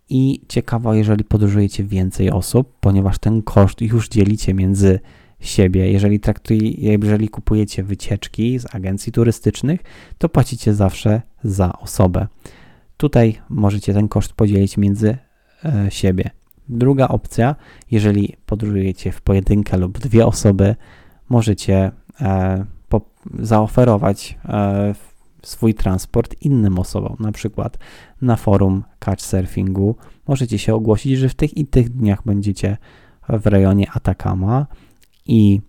[0.09, 4.99] i ciekawa, jeżeli podróżujecie więcej osób, ponieważ ten koszt już dzielicie między
[5.39, 5.91] siebie.
[5.91, 9.81] Jeżeli, traktuje, jeżeli kupujecie wycieczki z agencji turystycznych,
[10.17, 12.27] to płacicie zawsze za osobę.
[12.97, 15.17] Tutaj możecie ten koszt podzielić między
[15.65, 16.29] e, siebie.
[16.69, 17.55] Druga opcja,
[17.91, 20.75] jeżeli podróżujecie w pojedynkę lub dwie osoby,
[21.29, 21.91] możecie
[22.21, 22.65] e,
[23.39, 24.93] zaoferować e,
[25.47, 27.15] swój transport innym osobom.
[27.19, 27.77] Na przykład
[28.21, 29.95] na forum Couchsurfingu
[30.27, 32.77] możecie się ogłosić, że w tych i tych dniach będziecie
[33.29, 34.65] w rejonie Atacama
[35.25, 35.61] i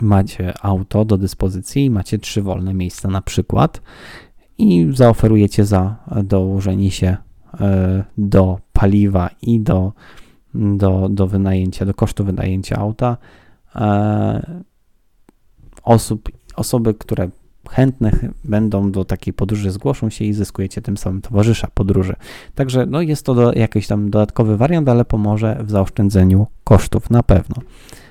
[0.00, 3.82] macie auto do dyspozycji, macie trzy wolne miejsca na przykład
[4.58, 7.16] i zaoferujecie za dołożenie się
[7.60, 9.92] e, do paliwa i do,
[10.54, 13.16] do, do wynajęcia, do kosztu wynajęcia auta
[13.74, 14.62] e,
[15.82, 17.30] osób, osoby, które
[17.70, 22.16] chętnych będą do takiej podróży, zgłoszą się i zyskujecie tym samym towarzysza podróży.
[22.54, 27.22] Także no, jest to do, jakiś tam dodatkowy wariant, ale pomoże w zaoszczędzeniu kosztów na
[27.22, 27.56] pewno.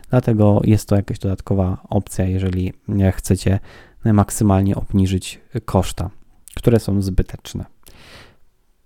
[0.09, 2.73] Dlatego jest to jakaś dodatkowa opcja, jeżeli
[3.11, 3.59] chcecie
[4.05, 6.09] maksymalnie obniżyć koszta,
[6.55, 7.65] które są zbyteczne.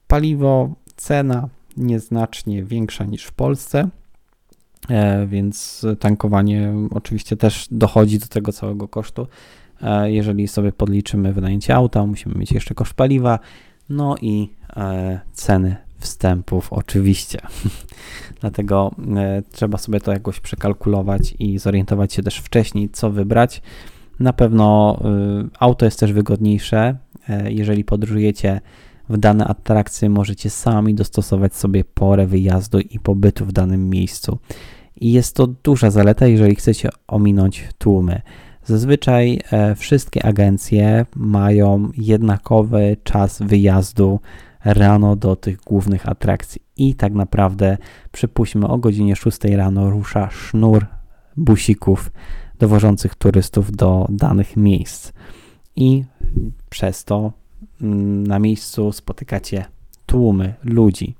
[0.08, 3.90] Paliwo, cena nieznacznie większa niż w Polsce,
[4.90, 9.28] e, więc tankowanie oczywiście też dochodzi do tego całego kosztu.
[9.82, 13.40] E, jeżeli sobie podliczymy wynajęcie auta, musimy mieć jeszcze koszt paliwa,
[13.90, 17.40] no i e, ceny wstępów oczywiście.
[18.42, 18.92] Dlatego
[19.52, 23.62] trzeba sobie to jakoś przekalkulować i zorientować się też wcześniej, co wybrać.
[24.20, 25.00] Na pewno
[25.60, 26.98] auto jest też wygodniejsze,
[27.50, 28.62] jeżeli podróżujecie
[29.10, 34.38] w dane atrakcje możecie sami dostosować sobie porę wyjazdu i pobytu w danym miejscu.
[35.02, 38.22] I jest to duża zaleta, jeżeli chcecie ominąć tłumy.
[38.68, 44.20] Zazwyczaj e, wszystkie agencje mają jednakowy czas wyjazdu
[44.66, 46.62] rano do tych głównych atrakcji.
[46.78, 47.78] I tak naprawdę,
[48.12, 50.86] przypuśćmy, o godzinie 6 rano rusza sznur
[51.38, 52.12] busików
[52.60, 55.14] dowożących turystów do danych miejsc.
[55.76, 56.04] I
[56.70, 57.34] przez to
[57.82, 59.66] Mm, na miejscu spotykacie
[60.06, 61.16] tłumy ludzi.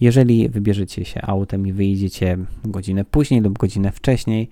[0.00, 4.50] Jeżeli wybierzecie się autem i wyjedziecie godzinę później lub godzinę wcześniej,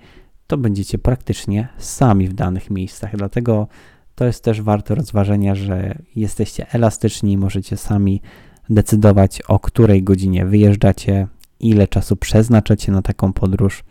[0.53, 3.17] to będziecie praktycznie sami w danych miejscach.
[3.17, 3.69] Dlatego
[4.15, 8.23] to jest też warte rozważenia, że jesteście elastyczni, możecie sami
[8.71, 11.27] decydować, o której godzinie wyjeżdżacie,
[11.61, 13.85] ile czasu przeznaczacie na taką podróż.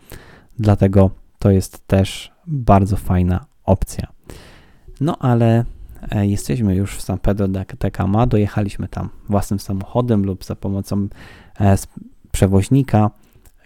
[0.58, 4.06] Dlatego to jest też bardzo fajna opcja.
[5.00, 5.64] No ale
[6.10, 11.08] E, jesteśmy już w San Pedro de Atacama, dojechaliśmy tam własnym samochodem lub za pomocą
[11.60, 11.76] e,
[12.32, 13.10] przewoźnika,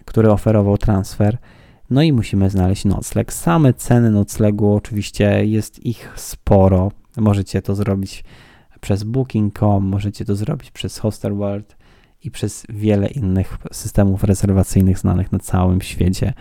[0.05, 1.37] który oferował transfer.
[1.89, 3.33] No i musimy znaleźć nocleg.
[3.33, 6.91] Same ceny noclegu, oczywiście jest ich sporo.
[7.17, 8.23] Możecie to zrobić
[8.81, 11.77] przez Booking.com, możecie to zrobić przez Hostelworld
[12.23, 16.33] i przez wiele innych systemów rezerwacyjnych znanych na całym świecie.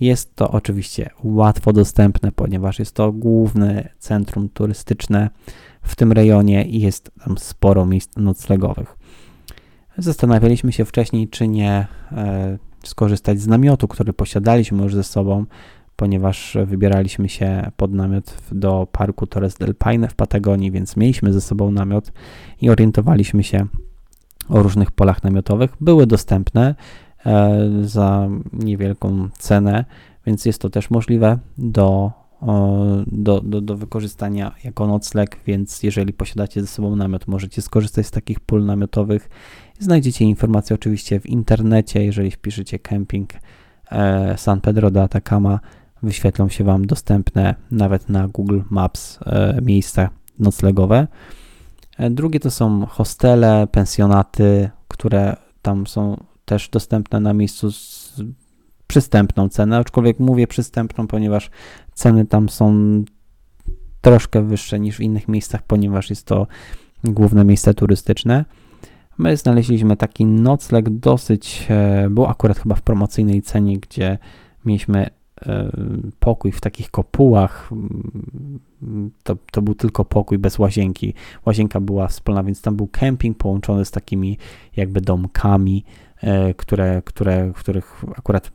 [0.00, 5.30] Jest to oczywiście łatwo dostępne, ponieważ jest to główne centrum turystyczne
[5.82, 8.96] w tym rejonie i jest tam sporo miejsc noclegowych.
[9.98, 12.58] Zastanawialiśmy się wcześniej, czy nie e,
[12.88, 15.44] skorzystać z namiotu, który posiadaliśmy już ze sobą,
[15.96, 21.40] ponieważ wybieraliśmy się pod namiot do parku Torres del Paine w Patagonii, więc mieliśmy ze
[21.40, 22.12] sobą namiot
[22.60, 23.66] i orientowaliśmy się
[24.48, 25.70] o różnych polach namiotowych.
[25.80, 26.74] Były dostępne,
[27.26, 29.84] E, za niewielką cenę,
[30.26, 32.12] więc jest to też możliwe do,
[33.06, 38.10] do, do, do wykorzystania jako nocleg, więc jeżeli posiadacie ze sobą namiot, możecie skorzystać z
[38.10, 39.30] takich pól namiotowych.
[39.78, 43.30] Znajdziecie informacje oczywiście w internecie, jeżeli wpiszecie camping
[43.90, 45.60] e, San Pedro de Atacama,
[46.02, 51.06] wyświetlą się Wam dostępne nawet na Google Maps e, miejsca noclegowe.
[52.10, 58.20] Drugie to są hostele, pensjonaty, które tam są też dostępne na miejscu z
[58.86, 61.50] przystępną cenę, aczkolwiek mówię przystępną, ponieważ
[61.94, 62.74] ceny tam są
[64.00, 66.46] troszkę wyższe niż w innych miejscach, ponieważ jest to
[67.04, 68.44] główne miejsce turystyczne.
[69.18, 74.18] My znaleźliśmy taki nocleg dosyć, e, był akurat chyba w promocyjnej cenie, gdzie
[74.64, 75.10] mieliśmy
[75.46, 75.70] e,
[76.20, 77.70] pokój w takich kopułach.
[79.22, 81.14] To, to był tylko pokój bez łazienki.
[81.46, 84.38] Łazienka była wspólna, więc tam był kemping połączony z takimi
[84.76, 85.84] jakby domkami
[86.22, 88.50] E, które, które, w których akurat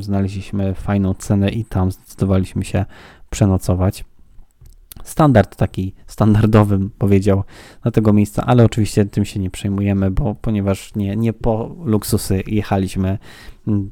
[0.00, 2.84] znaleźliśmy fajną cenę i tam zdecydowaliśmy się
[3.30, 4.04] przenocować.
[5.04, 7.44] Standard taki standardowym powiedział
[7.84, 12.42] na tego miejsca, ale oczywiście tym się nie przejmujemy, bo ponieważ nie, nie po luksusy
[12.46, 13.18] jechaliśmy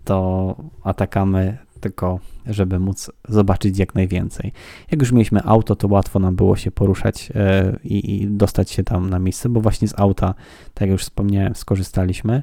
[0.04, 4.52] do Atakamy, tylko żeby móc zobaczyć jak najwięcej.
[4.90, 8.84] Jak już mieliśmy auto, to łatwo nam było się poruszać e, i, i dostać się
[8.84, 10.34] tam na miejsce, bo właśnie z auta,
[10.74, 12.42] tak jak już wspomniałem, skorzystaliśmy.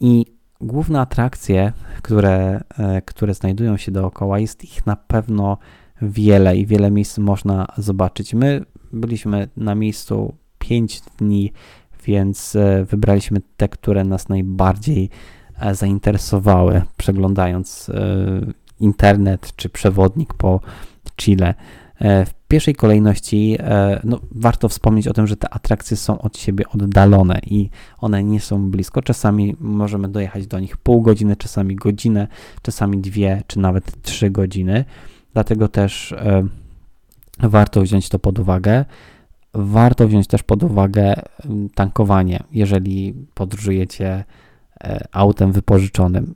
[0.00, 0.26] I
[0.60, 5.58] główne atrakcje, które, e, które znajdują się dookoła, jest ich na pewno
[6.02, 8.34] wiele i wiele miejsc można zobaczyć.
[8.34, 11.52] My byliśmy na miejscu 5 dni,
[12.06, 15.10] więc e, wybraliśmy te, które nas najbardziej
[15.60, 17.90] e, zainteresowały, przeglądając
[18.80, 20.60] internet czy przewodnik po
[21.16, 21.54] Chile.
[22.00, 26.38] E, w pierwszej kolejności e, no, warto wspomnieć o tym, że te atrakcje są od
[26.38, 29.02] siebie oddalone i one nie są blisko.
[29.02, 32.28] Czasami możemy dojechać do nich pół godziny, czasami godzinę,
[32.62, 34.84] czasami dwie czy nawet trzy godziny.
[35.32, 36.42] Dlatego też e,
[37.38, 38.84] warto wziąć to pod uwagę.
[39.54, 41.14] Warto wziąć też pod uwagę
[41.74, 44.24] tankowanie, jeżeli podróżujecie
[45.12, 46.34] autem wypożyczonym.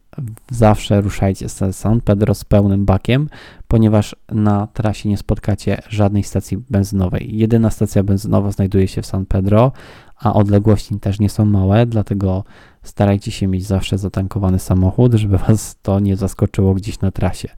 [0.50, 3.28] Zawsze ruszajcie z San Pedro z pełnym bakiem,
[3.68, 7.36] ponieważ na trasie nie spotkacie żadnej stacji benzynowej.
[7.38, 9.72] Jedyna stacja benzynowa znajduje się w San Pedro,
[10.16, 12.44] a odległości też nie są małe, dlatego
[12.82, 17.48] starajcie się mieć zawsze zatankowany samochód, żeby Was to nie zaskoczyło gdzieś na trasie.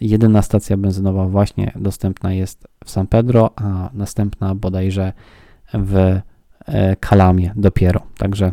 [0.00, 5.12] Jedyna stacja benzynowa właśnie dostępna jest w San Pedro, a następna bodajże
[5.74, 6.20] w
[7.00, 8.00] Kalamie e, dopiero.
[8.18, 8.52] Także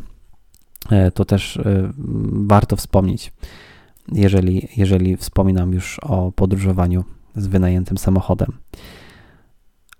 [0.91, 1.91] e, to też e,
[2.31, 3.33] warto wspomnieć,
[4.11, 7.03] jeżeli, jeżeli wspominam już o podróżowaniu
[7.35, 8.51] z wynajętym samochodem.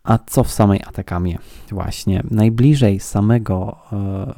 [0.04, 1.38] A co w samej Atakamie?
[1.72, 3.78] Właśnie, najbliżej samego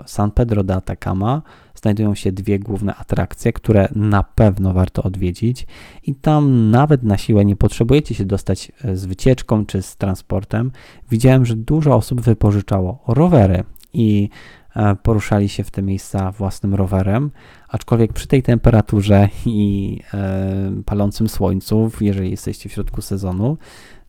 [0.05, 1.41] San Pedro de Atacama
[1.83, 5.67] znajdują się dwie główne atrakcje, które na pewno warto odwiedzić.
[6.03, 10.71] I tam nawet na siłę nie potrzebujecie się dostać e, z wycieczką czy z transportem.
[11.11, 13.63] Widziałem, że dużo osób wypożyczało rowery
[13.93, 14.29] i
[14.75, 17.31] e, poruszali się w te miejsca własnym rowerem,
[17.67, 23.57] aczkolwiek przy tej temperaturze i e, palącym słońcu, jeżeli jesteście w środku sezonu,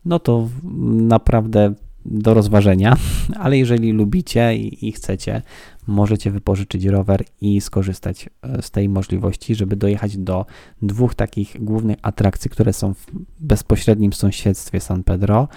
[0.04, 0.48] no to
[0.84, 2.96] naprawdę do rozważenia,
[3.44, 5.42] ale jeżeli lubicie i, i, chcecie,
[5.86, 10.46] możecie wypożyczyć rower i skorzystać e, z tej możliwości, żeby dojechać do
[10.82, 13.06] dwóch takich głównych atrakcji, które są w
[13.40, 15.48] bezpośrednim sąsiedztwie San Pedro.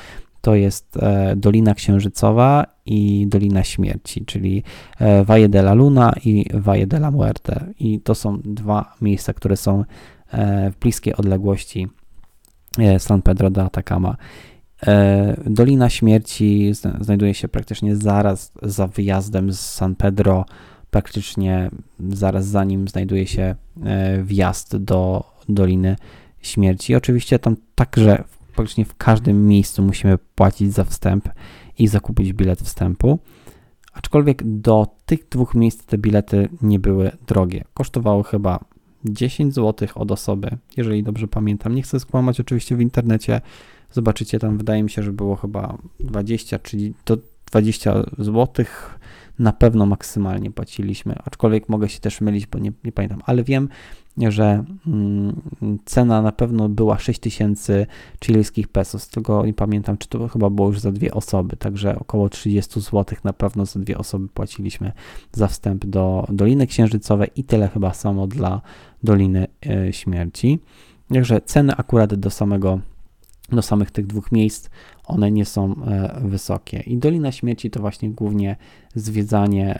[0.41, 4.63] To jest e, Dolina Księżycowa i Dolina Śmierci, czyli
[4.99, 7.73] e, Valle de la Luna i Valle de la Muerte.
[7.79, 9.83] I to są dwa miejsca, które są
[10.71, 11.87] w bliskiej odległości
[12.97, 14.17] San Pedro de Atacama.
[14.83, 16.71] E, Dolina Śmierci
[17.01, 20.45] znajduje się praktycznie zaraz za wyjazdem z San Pedro,
[20.91, 21.69] praktycznie
[22.09, 25.95] zaraz za nim znajduje się e, wjazd do Doliny
[26.41, 26.95] Śmierci.
[26.95, 28.23] Oczywiście tam także
[28.55, 31.29] praktycznie w każdym miejscu musimy płacić za wstęp
[31.79, 33.19] i zakupić bilet wstępu.
[33.93, 37.63] Aczkolwiek do tych dwóch miejsc te bilety nie były drogie.
[37.73, 38.59] Kosztowały chyba
[39.05, 41.75] 10 zł od osoby, jeżeli dobrze pamiętam.
[41.75, 43.41] Nie chcę skłamać oczywiście w internecie
[43.91, 47.17] Zobaczycie tam, wydaje mi się, że było chyba 20, czyli do
[47.51, 48.65] 20 zł
[49.39, 53.69] na pewno maksymalnie płaciliśmy, aczkolwiek mogę się też mylić, bo nie, nie pamiętam, ale wiem,
[54.17, 55.41] że mm,
[55.85, 57.85] cena na pewno była 6000
[58.25, 62.29] chilijskich pesos, tylko nie pamiętam, czy to chyba było już za dwie osoby, także około
[62.29, 64.91] 30 zł na pewno za dwie osoby płaciliśmy
[65.31, 68.61] za wstęp do Doliny Księżycowej i tyle chyba samo dla
[69.03, 69.47] Doliny
[69.87, 70.59] y, Śmierci.
[71.13, 72.79] Także ceny akurat do samego
[73.49, 74.69] do samych tych dwóch miejsc,
[75.05, 76.79] one nie są e, wysokie.
[76.79, 78.55] I Dolina Śmieci to właśnie głównie
[78.95, 79.79] zwiedzanie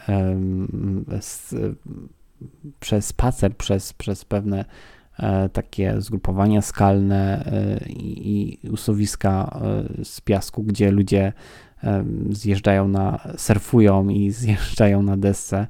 [2.79, 4.65] przez spacer, przez, przez pewne
[5.19, 9.59] e, takie zgrupowania skalne e, i, i usuwiska
[10.03, 11.33] z piasku, gdzie ludzie
[12.29, 15.67] zjeżdżają na, surfują i zjeżdżają na desce.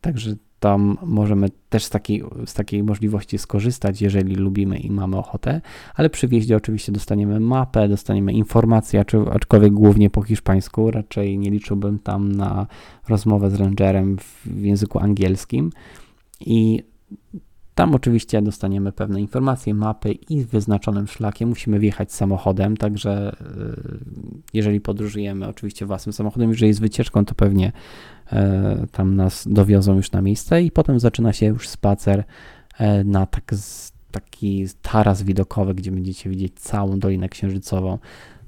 [0.00, 0.34] Także
[0.64, 5.60] tam możemy też z takiej, z takiej możliwości skorzystać, jeżeli lubimy i mamy ochotę,
[5.94, 11.98] ale przy wjeździe oczywiście dostaniemy mapę, dostaniemy informacje, aczkolwiek głównie po hiszpańsku, raczej nie liczyłbym
[11.98, 12.66] tam na
[13.08, 15.70] rozmowę z rangerem w języku angielskim.
[16.40, 16.82] I
[17.74, 23.98] tam oczywiście dostaniemy pewne informacje, mapy i wyznaczonym szlakiem musimy wjechać samochodem, także y,
[24.52, 27.72] jeżeli podróżujemy oczywiście własnym samochodem, jeżeli jest wycieczką, to pewnie
[28.32, 32.24] e, tam nas dowiozą już na miejsce i potem zaczyna się już spacer
[32.78, 33.54] e, na tak,
[34.10, 37.98] taki taras widokowy, gdzie będziecie widzieć całą Dolinę Księżycową.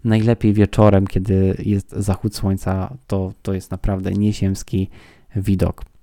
[0.04, 4.90] Najlepiej wieczorem, kiedy jest zachód słońca, to, to jest naprawdę nieziemski
[5.36, 5.95] widok.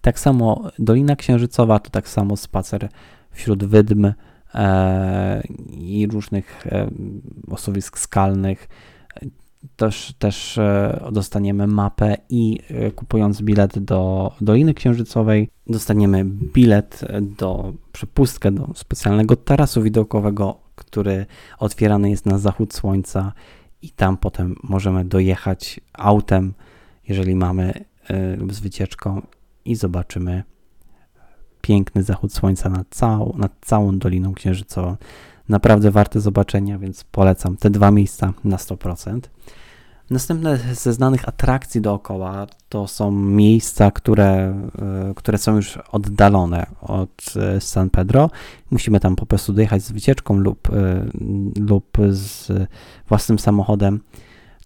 [0.00, 2.88] Tak samo Dolina Księżycowa to tak samo spacer
[3.30, 4.12] wśród wydm
[4.54, 6.90] e, i różnych e,
[7.50, 8.68] osuwisk skalnych.
[9.76, 17.72] Też, też e, dostaniemy mapę i e, kupując bilet do Doliny Księżycowej dostaniemy bilet do
[17.92, 21.26] przepustkę do specjalnego tarasu widokowego, który
[21.58, 23.32] otwierany jest na zachód słońca
[23.82, 26.54] i tam potem możemy dojechać autem,
[27.08, 29.22] jeżeli mamy e, lub z wycieczką
[29.70, 30.42] i zobaczymy
[31.60, 34.96] piękny zachód słońca nad całą, nad całą Doliną Księżycową.
[35.48, 39.20] Naprawdę warte zobaczenia, więc polecam te dwa miejsca na 100%.
[40.10, 47.34] Następne ze znanych atrakcji dookoła to są miejsca, które, e, które są już oddalone od
[47.36, 48.30] e, San Pedro.
[48.70, 51.06] Musimy tam po prostu dojechać z wycieczką lub, e,
[51.60, 52.52] lub z
[53.08, 54.00] własnym samochodem.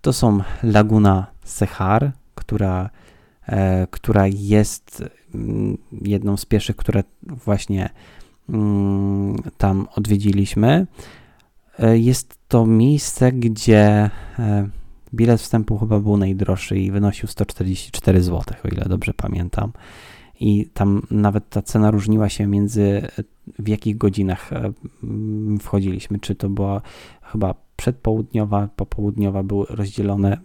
[0.01, 2.91] To są Laguna Sechar, która
[3.91, 7.91] która jest mm, jedną z pierwszych, które właśnie
[8.49, 10.87] mm, tam odwiedziliśmy.
[11.79, 14.69] E, jest to miejsce, gdzie e,
[15.15, 19.73] bilet wstępu chyba był najdroższy i wynosił 144 zł, o ile dobrze pamiętam.
[20.41, 23.03] i tam nawet ta cena różniła się między
[23.59, 24.51] w jakich godzinach
[25.61, 26.83] wchodziliśmy, czy to była
[27.33, 30.39] chyba przedpołudniowa, popołudniowa były rozdzielone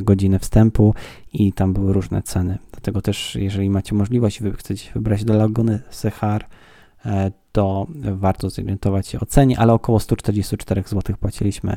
[0.00, 0.94] godziny wstępu
[1.32, 2.58] i tam były różne ceny.
[2.72, 6.46] Dlatego też, jeżeli macie możliwość, wy chcecie wybrać do Laguny Sechar,
[7.06, 11.76] e, to warto zorientować się o cenie, ale około 144 zł płaciliśmy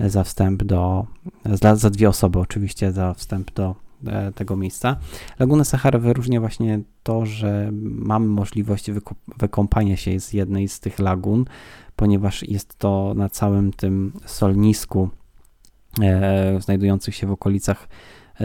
[0.00, 1.06] za wstęp do,
[1.44, 3.74] za, za dwie osoby oczywiście, za wstęp do
[4.06, 4.96] e, tego miejsca.
[5.38, 8.90] Laguna Sahara wyróżnia właśnie to, że mamy możliwość
[9.38, 11.44] wykąpania się z jednej z tych lagun,
[12.00, 15.08] ponieważ jest to na całym tym solnisku
[16.02, 17.88] e, znajdujących się w okolicach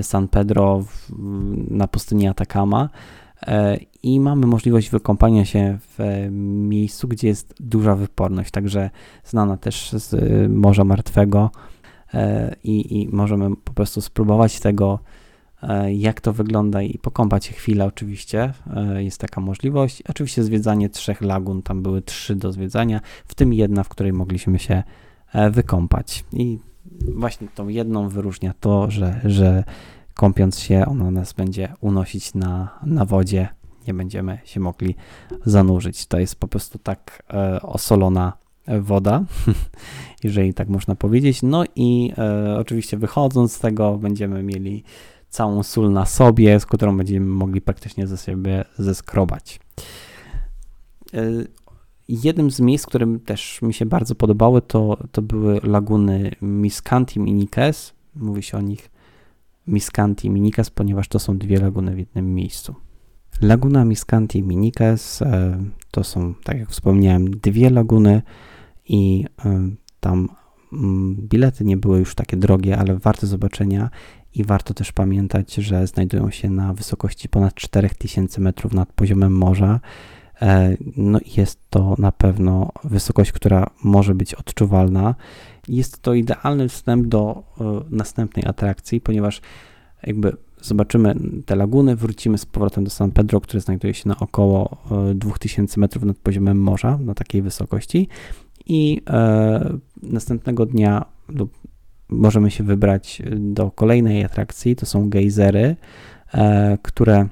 [0.01, 1.11] San Pedro w,
[1.69, 2.89] na pustyni Atacama.
[3.47, 6.27] E, i mamy możliwość wykąpania się w
[6.69, 8.89] miejscu, gdzie jest duża wyporność, także
[9.23, 10.15] znana też z
[10.51, 11.51] Morza Martwego
[12.13, 15.24] e, i, i możemy po prostu spróbować tego, e,
[15.87, 18.53] jak to wygląda i pokąpać się chwilę oczywiście,
[18.97, 20.03] jest taka możliwość.
[20.09, 24.59] Oczywiście zwiedzanie trzech lagun, tam były trzy do zwiedzania, w tym jedna, w której mogliśmy
[24.59, 24.83] się
[25.51, 26.59] wykąpać i
[27.15, 29.63] właśnie tą jedną wyróżnia to, że, że
[30.13, 33.47] kąpiąc się ona nas będzie unosić na, na wodzie,
[33.87, 34.95] nie będziemy się mogli
[35.45, 36.05] zanurzyć.
[36.05, 38.33] To jest po prostu tak e, osolona
[38.67, 39.23] woda,
[40.23, 41.41] jeżeli tak można powiedzieć.
[41.43, 44.83] No i e, oczywiście wychodząc z tego będziemy mieli
[45.29, 49.59] całą sól na sobie, z którą będziemy mogli praktycznie ze siebie zeskrobać.
[51.13, 51.23] E,
[52.07, 57.33] jednym z miejsc, którym też mi się bardzo podobały, to, to były laguny Miscantim i
[57.33, 57.93] Nikes.
[58.15, 58.89] Mówi się o nich
[59.67, 62.75] Miscanti i Minikas, ponieważ to są dwie laguny w jednym miejscu.
[63.41, 68.21] Laguna Miscanti i Minikas e, to są, tak jak wspomniałem, dwie laguny
[68.89, 69.69] i e,
[69.99, 70.29] tam
[70.73, 73.89] mm, bilety nie były już takie drogie, ale warte zobaczenia
[74.35, 79.79] i warto też pamiętać, że znajdują się na wysokości ponad 4000 metrów nad poziomem morza.
[80.41, 85.15] E, no i jest to na pewno wysokość, która może być odczuwalna
[85.67, 89.41] jest to idealny wstęp do e, następnej atrakcji, ponieważ
[90.03, 91.15] jakby zobaczymy
[91.45, 94.77] te laguny, wrócimy z powrotem do San Pedro, które znajduje się na około
[95.15, 98.07] 2000 e, metrów nad poziomem morza, na takiej wysokości
[98.65, 101.57] i e, następnego dnia lub
[102.09, 105.75] możemy się wybrać do kolejnej atrakcji, to są gejzery,
[106.33, 107.27] e, które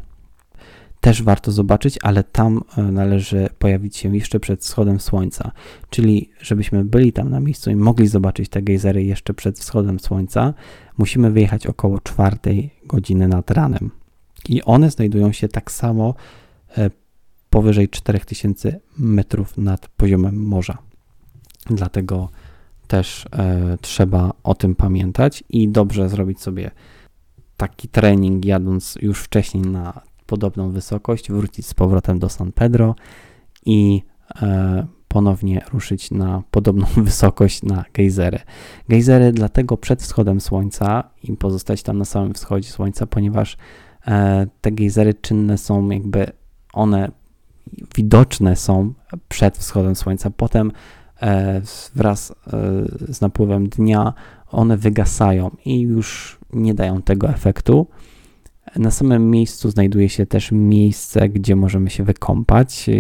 [1.04, 5.52] też warto zobaczyć, ale tam e, należy pojawić się jeszcze przed wschodem słońca.
[5.90, 10.54] Czyli, żebyśmy byli tam na miejscu i mogli zobaczyć te gejzery jeszcze przed wschodem słońca,
[10.98, 13.92] musimy wyjechać około czwartej godziny nad ranem.
[14.50, 16.16] I one znajdują się tak samo
[16.78, 16.90] e,
[17.50, 20.78] powyżej 4000 metrów nad poziomem morza.
[21.66, 22.30] Dlatego
[22.88, 26.72] też e, trzeba o tym pamiętać i dobrze zrobić sobie
[27.58, 32.96] taki trening, jadąc już wcześniej na podobną wysokość, wrócić z powrotem do San Pedro
[33.66, 34.04] i
[34.42, 38.40] e, ponownie ruszyć na podobną wysokość na gejzery.
[38.90, 43.58] Gejzery dlatego przed wschodem słońca i pozostać tam na samym wschodzie słońca, ponieważ
[44.08, 46.32] e, te gejzery czynne są jakby
[46.74, 47.12] one
[47.96, 48.94] widoczne są
[49.30, 50.30] przed wschodem słońca.
[50.30, 50.72] Potem
[51.96, 52.36] wraz e,
[53.14, 54.14] z napływem dnia
[54.52, 57.88] one wygasają i już nie dają tego efektu.
[58.76, 62.94] Na samym miejscu znajduje się też miejsce, gdzie możemy się wykąpać, e,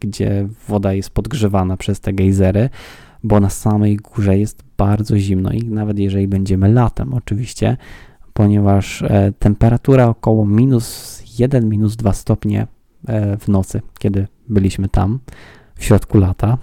[0.00, 2.70] gdzie woda jest podgrzewana przez te gejzery,
[3.22, 7.76] bo na samej górze jest bardzo zimno i nawet jeżeli będziemy latem, oczywiście,
[8.32, 12.66] ponieważ e, temperatura około minus 1, minus 2 stopnie
[13.08, 15.18] e, w nocy, kiedy byliśmy tam
[15.74, 16.58] w środku lata.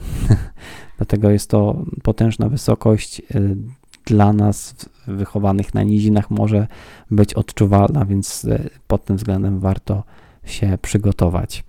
[0.98, 3.22] Dlatego jest to potężna wysokość
[4.06, 4.76] dla nas
[5.08, 6.68] wychowanych na nizinach może
[7.12, 10.04] być odczuwalna, więc e, pod tym względem warto
[10.46, 11.64] się przygotować.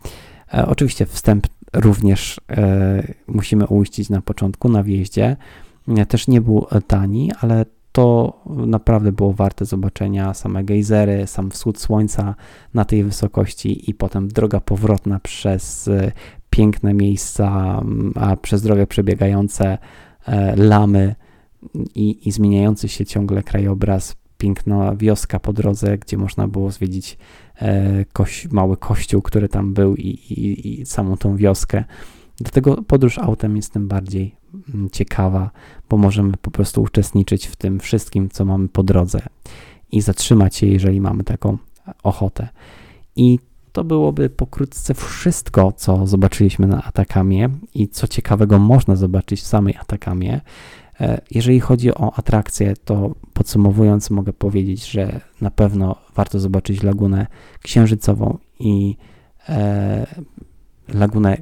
[0.55, 5.37] E, oczywiście wstęp również e, musimy uiścić na początku, na wjeździe.
[6.09, 10.35] Też nie był tani, ale to naprawdę było warte zobaczenia.
[10.35, 12.35] Same gejzery, sam wschód słońca
[12.75, 15.91] na tej wysokości i potem droga powrotna przez
[16.53, 17.81] piękne miejsca,
[18.15, 19.79] a przez drogę przebiegające
[20.57, 21.15] lamy
[21.95, 27.19] i, i zmieniający się ciągle krajobraz, piękna wioska po drodze, gdzie można było zwiedzić
[27.57, 31.85] e, koś, mały kościół, który tam był i, i, i samą tą wioskę.
[32.37, 34.35] Dlatego podróż autem jest tym bardziej
[34.75, 35.51] mm, ciekawa,
[35.89, 39.21] bo możemy po prostu uczestniczyć w tym wszystkim, co mamy po drodze
[39.93, 41.59] i zatrzymać się, jeżeli mamy taką
[42.03, 42.49] ochotę.
[43.17, 43.39] I
[43.73, 49.77] to byłoby pokrótce wszystko, co zobaczyliśmy na Atakamie i co ciekawego można zobaczyć w samej
[49.77, 50.41] Atakamie.
[51.01, 57.27] E, jeżeli chodzi o atrakcje, to podsumowując, mogę powiedzieć, że na pewno warto zobaczyć lagunę
[57.63, 58.97] księżycową i
[59.49, 60.07] e,
[60.95, 61.37] lagunę,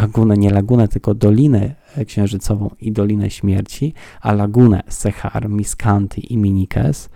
[0.00, 1.74] lagunę, nie lagunę, tylko Dolinę
[2.06, 7.08] Księżycową i Dolinę Śmierci, a lagunę Sechar, Miscanti i Minikes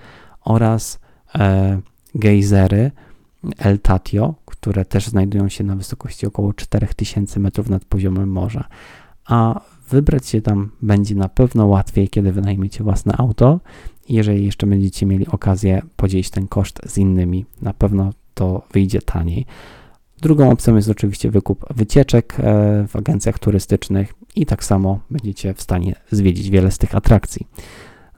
[0.44, 0.98] oraz
[1.34, 1.80] e,
[2.14, 2.90] gejzery
[3.58, 4.34] El Tatio,
[4.64, 8.68] które też znajdują się na wysokości około 4000 metrów nad poziomem morza.
[9.26, 9.60] A
[9.90, 13.60] wybrać się tam będzie na pewno łatwiej, kiedy wynajmiecie własne auto.
[14.08, 19.46] Jeżeli jeszcze będziecie mieli okazję podzielić ten koszt z innymi, na pewno to wyjdzie taniej.
[20.18, 22.42] Drugą opcją jest oczywiście wykup wycieczek e,
[22.88, 27.46] w agencjach turystycznych i tak samo będziecie w stanie zwiedzić wiele z tych atrakcji.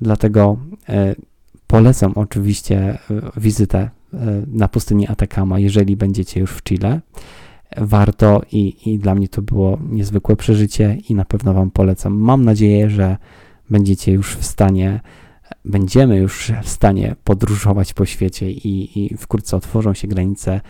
[0.00, 0.56] Dlatego
[0.88, 1.14] e,
[1.66, 2.98] polecam oczywiście e,
[3.36, 3.90] wizytę
[4.46, 7.00] na pustyni Atacama, jeżeli będziecie już w Chile.
[7.76, 12.14] Warto i, i dla mnie to było niezwykłe przeżycie i na pewno Wam polecam.
[12.14, 13.16] Mam nadzieję, że
[13.70, 15.00] będziecie już w stanie,
[15.64, 20.60] będziemy już w stanie podróżować po świecie i, i wkrótce otworzą się granice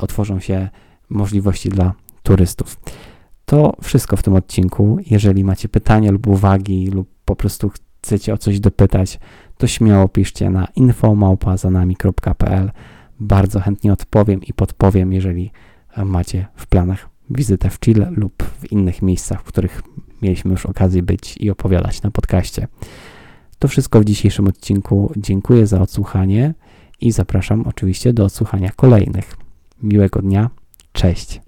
[0.00, 0.68] otworzą się
[1.08, 2.76] możliwości dla turystów.
[3.44, 4.98] To wszystko w tym odcinku.
[5.10, 7.70] Jeżeli macie pytania lub uwagi, lub po prostu
[8.02, 9.18] chcecie o coś dopytać,
[9.58, 12.70] to śmiało piszcie na infomałpazanami.pl.
[13.20, 15.50] Bardzo chętnie odpowiem i podpowiem, jeżeli
[16.04, 19.82] macie w planach wizytę w Chile lub w innych miejscach, w których
[20.22, 22.68] mieliśmy już okazję być i opowiadać na podcaście.
[23.58, 25.12] To wszystko w dzisiejszym odcinku.
[25.16, 26.54] Dziękuję za odsłuchanie
[27.00, 29.36] i zapraszam oczywiście do odsłuchania kolejnych.
[29.82, 30.50] Miłego dnia.
[30.92, 31.45] Cześć.